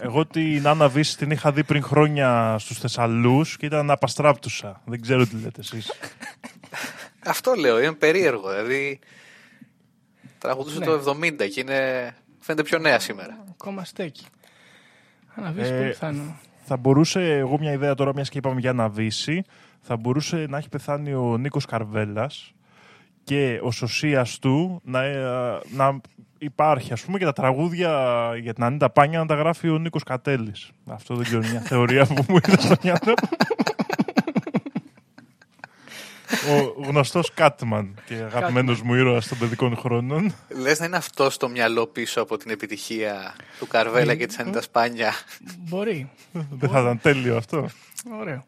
[0.00, 4.82] Εγώ την Άννα Βύση την είχα δει πριν χρόνια στους Θεσσαλούς και ήταν απαστράπτουσα.
[4.84, 5.92] Δεν ξέρω τι λέτε εσείς.
[7.26, 8.48] Αυτό λέω, είναι περίεργο.
[8.50, 8.98] Δηλαδή
[10.38, 10.84] τραγουδούσε Ναι.
[10.84, 12.14] το 70 και είναι...
[12.40, 13.44] φαίνεται πιο νέα σήμερα.
[13.50, 14.26] Ακόμα στέκει.
[15.34, 16.36] Αναβήσει Ε, πολύ πιθανό.
[16.64, 19.44] θα μπορούσε, εγώ μια ιδέα τώρα, μιας και είπαμε για Άννα Βύση,
[19.86, 22.52] θα μπορούσε να έχει πεθάνει ο Νίκος Καρβέλας
[23.24, 26.00] και ο σωσίας του να, ε, να
[26.38, 27.90] υπάρχει, ας πούμε, και τα τραγούδια
[28.40, 30.70] για την Ανίτα Πάνια να τα γράφει ο Νίκος Κατέλης.
[30.86, 33.14] Αυτό δεν ξέρω, είναι μια θεωρία που μου ήρθε στο μυαλό.
[36.48, 40.34] Ο γνωστός Κάτμαν και αγαπημένος μου ήρωας των παιδικών χρόνων.
[40.48, 44.64] Λες να είναι αυτό στο μυαλό πίσω από την επιτυχία του Καρβέλα και της Ανίτας
[44.64, 45.12] Σπάνια.
[45.58, 46.10] Μπορεί.
[46.32, 47.68] Δεν θα ήταν τέλειο αυτό.
[48.20, 48.44] Ωραίο.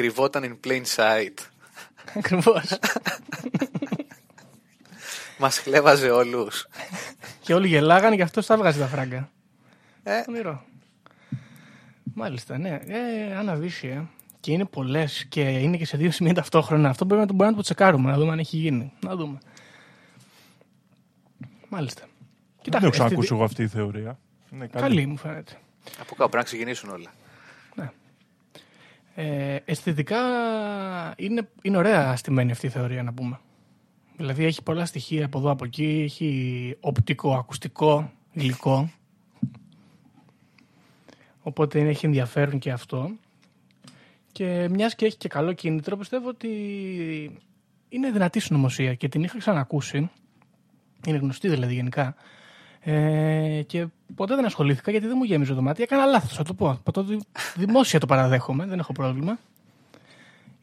[0.00, 1.34] Κρυβόταν in plain sight.
[2.18, 2.78] Ακριβώς.
[5.38, 6.66] Μας χλέβαζε όλους.
[7.40, 9.30] και όλοι γελάγανε και αυτό τα έβγαζε τα φράγκα.
[10.02, 10.64] Ε, Ονειρό.
[12.14, 12.80] Μάλιστα, ναι.
[12.86, 14.02] Ε, αναβήσει, ε.
[14.40, 16.88] Και είναι πολλές και είναι και σε δύο σημεία ταυτόχρονα.
[16.88, 18.92] Αυτό πρέπει να το μπορούμε να το τσεκάρουμε, να δούμε αν έχει γίνει.
[19.00, 19.38] Να δούμε.
[21.68, 22.02] Μάλιστα.
[22.02, 22.10] Δεν
[22.64, 24.18] έχω αισθητι- ξανακούσει εγώ αυτή η θεωρία.
[24.52, 24.82] Είναι καλή.
[24.82, 25.52] Καλή μου φαίνεται.
[25.84, 27.10] από κάπου πρέπει να ξεκινήσουν όλα.
[29.14, 30.18] Ε, αισθητικά
[31.16, 33.40] είναι, είναι ωραία στημένη αυτή η θεωρία να πούμε.
[34.16, 38.90] Δηλαδή έχει πολλά στοιχεία από εδώ από εκεί, έχει οπτικό, ακουστικό, υλικό.
[41.42, 43.10] Οπότε έχει ενδιαφέρον και αυτό.
[44.32, 46.48] Και μιας και έχει και καλό κίνητρο, πιστεύω ότι
[47.88, 50.10] είναι δυνατή συνωμοσία και την είχα ξανακούσει.
[51.06, 52.14] Είναι γνωστή δηλαδή γενικά.
[52.82, 55.82] Ε, και ποτέ δεν ασχολήθηκα γιατί δεν μου γέμιζε το μάτι.
[55.82, 56.80] Έκανα λάθος, θα το πω.
[56.92, 57.20] Το δη-
[57.56, 59.38] δημόσια το παραδέχομαι, δεν έχω πρόβλημα.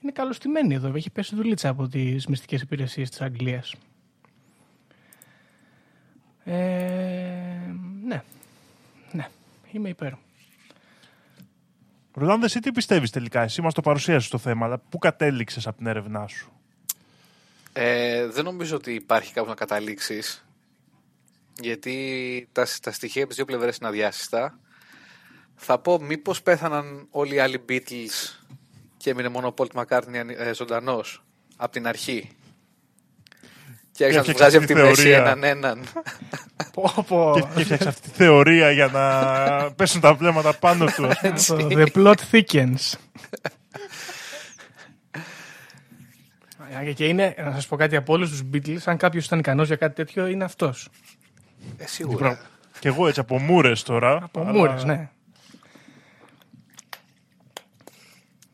[0.01, 0.91] Είναι καλωστημένη εδώ.
[0.95, 3.73] Έχει πέσει δουλίτσα από τις μυστικές υπηρεσίες της Αγγλίας.
[6.43, 6.55] Ε,
[8.05, 8.23] ναι.
[9.11, 9.27] Ναι.
[9.71, 10.11] Είμαι υπέρ.
[12.13, 15.77] Ρολάνδε, εσύ τι πιστεύεις τελικά, εσύ μας το παρουσίασες το θέμα, αλλά πού κατέληξες από
[15.77, 16.51] την έρευνά σου;
[17.73, 20.46] Ε, δεν νομίζω ότι υπάρχει κάπου να καταλήξεις.
[21.61, 24.59] Γιατί τα, τα στοιχεία από τις δύο πλευρές είναι αδιάσυστα.
[25.55, 28.37] Θα πω μήπως πέθαναν όλοι οι άλλοι Beatles
[28.97, 31.23] και έμεινε μόνο ο Paul McCartney ε, ζωντανός
[31.55, 32.29] από την αρχή.
[33.91, 35.17] Και άρχισε να του έφτιαξε βγάζει από αυτή τη τη μέση θεωρία.
[35.17, 35.83] έναν έναν.
[36.73, 37.31] Πω, πω.
[37.35, 41.05] Και, και έφτιαξε αυτή τη θεωρία για να πέσουν τα βλέμματα πάνω του.
[41.07, 41.63] ας πούμε.
[41.63, 42.93] Το The plot thickens.
[46.85, 49.67] Ε, Και είναι, να σας πω κάτι από όλους τους Beatles, αν κάποιος ήταν ικανός
[49.67, 50.89] για κάτι τέτοιο, είναι αυτός.
[51.77, 52.39] Ε, σίγουρα.
[52.79, 54.19] και εγώ έτσι από μούρες τώρα.
[54.23, 55.09] Από αλλά- μούρες, ναι.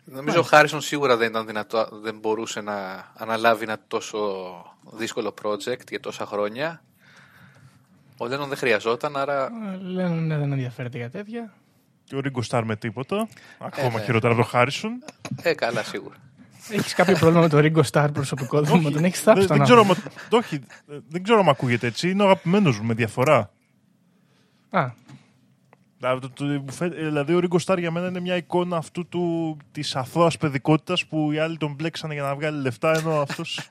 [0.05, 4.19] Νομίζω ο Χάρισον σίγουρα δεν ήταν δυνατό, δεν μπορούσε να αναλάβει ένα τόσο
[4.91, 6.81] δύσκολο project για τόσα χρόνια.
[8.17, 11.53] Ο Λένον δεν χρειαζόταν, άρα Ε, Λένε ναι, δεν ενδιαφέρεται για τέτοια.
[12.03, 13.27] Και ο Ρίγκο Σταρ με τίποτα.
[13.57, 14.03] Ακόμα ναι.
[14.05, 15.03] χειρότερα από τον Χάρισον.
[15.41, 16.15] ε, καλά σίγουρα.
[16.69, 19.65] Έχεις κάποιο πρόβλημα με το Ringo Starr προσωπικό; Δρόμο, τον έχεις θάψει δεν, τον δεν,
[19.65, 20.09] ξέρω, άνθρωπο.
[20.31, 20.55] μα- όχι,
[20.89, 22.09] ε, δεν ξέρω αν ακούγεται έτσι.
[22.09, 23.51] Είναι ο αγαπημένος μου με διαφορά.
[24.69, 24.91] Α,
[25.97, 29.07] Δηλαδή, το- το- μου φαίνεται- Δηλαδή, ο Ρίγκο Σταρ για μένα είναι μια εικόνα αυτού
[29.07, 33.59] του, της αθώας παιδικότητας που οι άλλοι τον μπλέξανε για να βγάλει λεφτά, ενώ αυτός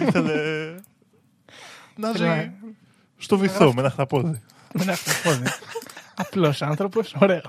[0.00, 0.74] ήθελε
[1.96, 2.52] να ζει Ήθελε
[3.16, 4.40] στο βυθό με ένα χταπόδι.
[4.74, 5.46] με ένα αυτοπόδι.
[6.14, 7.40] Απλός άνθρωπος, ωραίο.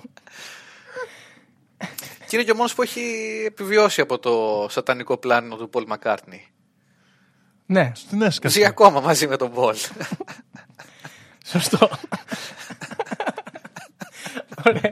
[2.28, 3.02] Και είναι και ο μόνος που έχει
[3.48, 6.42] επιβιώσει από το σατανικό πλάνο του Πολ Μακάρτνι.
[7.66, 8.60] Ναι, Στην έσκαση.
[8.60, 9.76] Ζει ακόμα μαζί με τον Πολ.
[11.46, 11.90] σωστό.
[14.68, 14.92] Ωραία.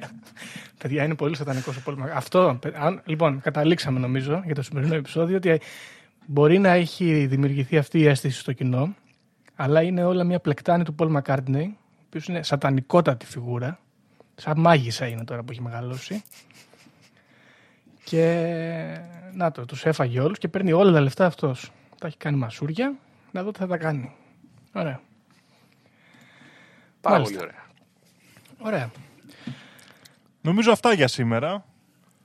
[0.77, 4.61] Παιδιά, είναι πολύ σατανικός ο Πολ Μακ- Αυτό, παι- αν- λοιπόν, καταλήξαμε νομίζω για το
[4.61, 5.59] σημερινό επεισόδιο ότι
[6.25, 8.95] μπορεί να έχει δημιουργηθεί αυτή η αίσθηση στο κοινό,
[9.55, 13.79] αλλά είναι όλα μια πλεκτάνη του Πολ Μακάρτνεϊ, ο οποίος είναι σατανικότατη φιγούρα.
[14.35, 16.23] Σαν μάγισσα είναι τώρα που έχει μεγαλώσει.
[18.05, 18.99] Και
[19.33, 21.71] να το, τους έφαγε όλους και παίρνει όλα τα λεφτά αυτός.
[21.99, 22.93] Τα έχει κάνει μασούρια,
[23.31, 24.11] να δω τι θα τα κάνει.
[24.73, 24.99] Ωραία.
[27.01, 27.37] Πάρα Μάλιστα.
[27.37, 27.63] πολύ ωραία.
[28.59, 28.91] Ωραία.
[30.41, 31.65] Νομίζω αυτά για σήμερα.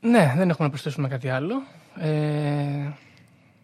[0.00, 1.62] Ναι, δεν έχουμε να προσθέσουμε κάτι άλλο.
[1.96, 2.90] Ε,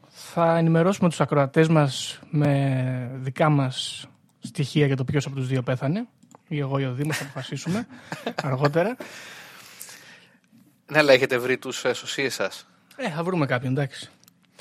[0.09, 4.07] θα ενημερώσουμε τους ακροατές μας με δικά μας
[4.39, 6.07] στοιχεία για το ποιος από τους δύο πέθανε.
[6.49, 7.87] Ή εγώ ή ο Δήμος θα αποφασίσουμε
[8.43, 8.97] αργότερα.
[10.87, 12.67] Ναι, αλλά έχετε βρει τους ε, σωσίες σας.
[12.97, 14.09] Ε, θα βρούμε κάποιον, εντάξει.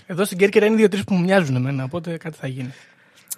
[0.05, 2.73] Εδώ στην Κέρκυρα είναι δύο-τρεις που μου μοιάζουν εμένα, οπότε κάτι θα γίνει.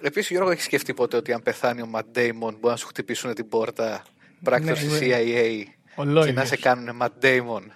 [0.00, 3.34] Επίσης, Γιώργο, έχεις σκεφτεί ποτέ ότι αν πεθάνει ο Ματ Ντέιμον μπορεί να σου χτυπήσουν
[3.34, 4.02] την πόρτα
[4.42, 6.34] πράκτος Ναι, της είμαι- CIA και Ολόγιος.
[6.34, 7.72] να σε κάνουν Ματ Ντέιμον.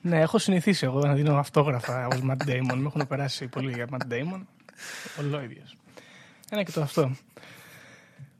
[0.00, 2.74] Ναι, έχω συνηθίσει εγώ να δίνω αυτόγραφα ως Matt Damon.
[2.76, 4.40] Με έχουν περάσει πολύ για Matt Damon.
[5.18, 5.76] Ολόιδιος.
[6.50, 7.16] Ένα και το αυτό.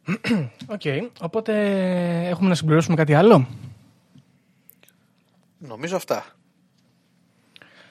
[0.74, 0.80] Οκ,
[1.20, 1.52] οπότε
[2.28, 3.48] έχουμε να συμπληρώσουμε κάτι άλλο;
[5.66, 6.24] Νομίζω αυτά.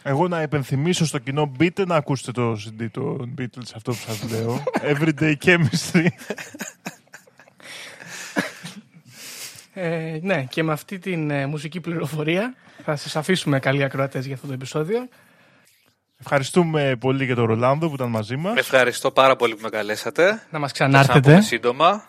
[0.03, 4.29] Εγώ να υπενθυμίσω στο κοινό μπείτε να ακούσετε το CD των Beatles αυτό που σας
[4.31, 4.63] λέω.
[4.93, 6.07] Everyday Chemistry.
[9.73, 14.35] Ε, ναι, και με αυτή την ε, μουσική πληροφορία θα σας αφήσουμε καλοί ακροατές για
[14.35, 15.07] αυτό το επεισόδιο.
[16.19, 18.57] Ευχαριστούμε πολύ για τον Ρολάνδο που ήταν μαζί μας.
[18.57, 20.41] Ευχαριστώ πάρα πολύ που με καλέσατε.
[20.49, 22.03] Να μας Θα τα πούμε ξανάρθετε σύντομα.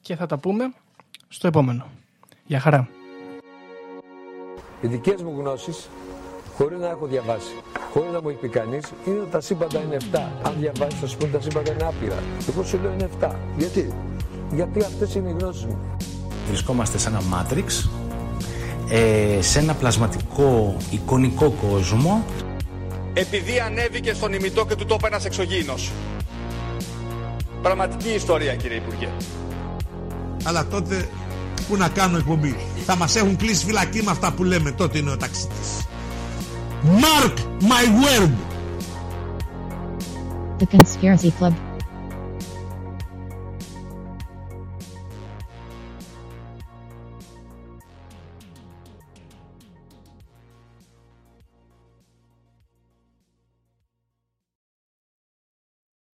[0.00, 0.72] και θα τα πούμε
[1.28, 1.90] στο επόμενο.
[2.44, 2.88] Γεια χαρά.
[4.80, 5.88] Οι δικές μου γνώσεις,
[6.56, 7.54] χωρίς να έχω διαβάσει,
[7.92, 10.18] χωρίς να μου έχει πει κανείς, είναι ότι τα σύμπαντα είναι 7.
[10.42, 12.18] Αν διαβάσεις, θα σου πούνε τα σύμπαντα είναι άπειρα.
[12.48, 13.30] Εγώ σου λέω είναι 7.
[13.56, 13.92] Γιατί;
[14.54, 15.78] Γιατί αυτές είναι οι γνώσεις μου.
[16.46, 17.90] Βρισκόμαστε σε ένα μάτριξ,
[18.88, 22.24] ε, σε ένα πλασματικό εικονικό κόσμο
[23.14, 25.90] επειδή ανέβηκε στον ημιτό και του τόπου ένας εξωγήινος.
[27.62, 29.08] Πραγματική ιστορία κύριε Υπουργέ.
[30.44, 31.08] Αλλά τότε
[31.68, 32.56] που να κάνω εκπομπή;
[32.92, 34.70] Θα μας έχουν κλείσει φυλακή με αυτά που λέμε.
[34.70, 35.86] Τότε είναι ο ταξίτης.
[36.84, 38.32] Mark my word.
[40.58, 41.69] The Conspiracy Club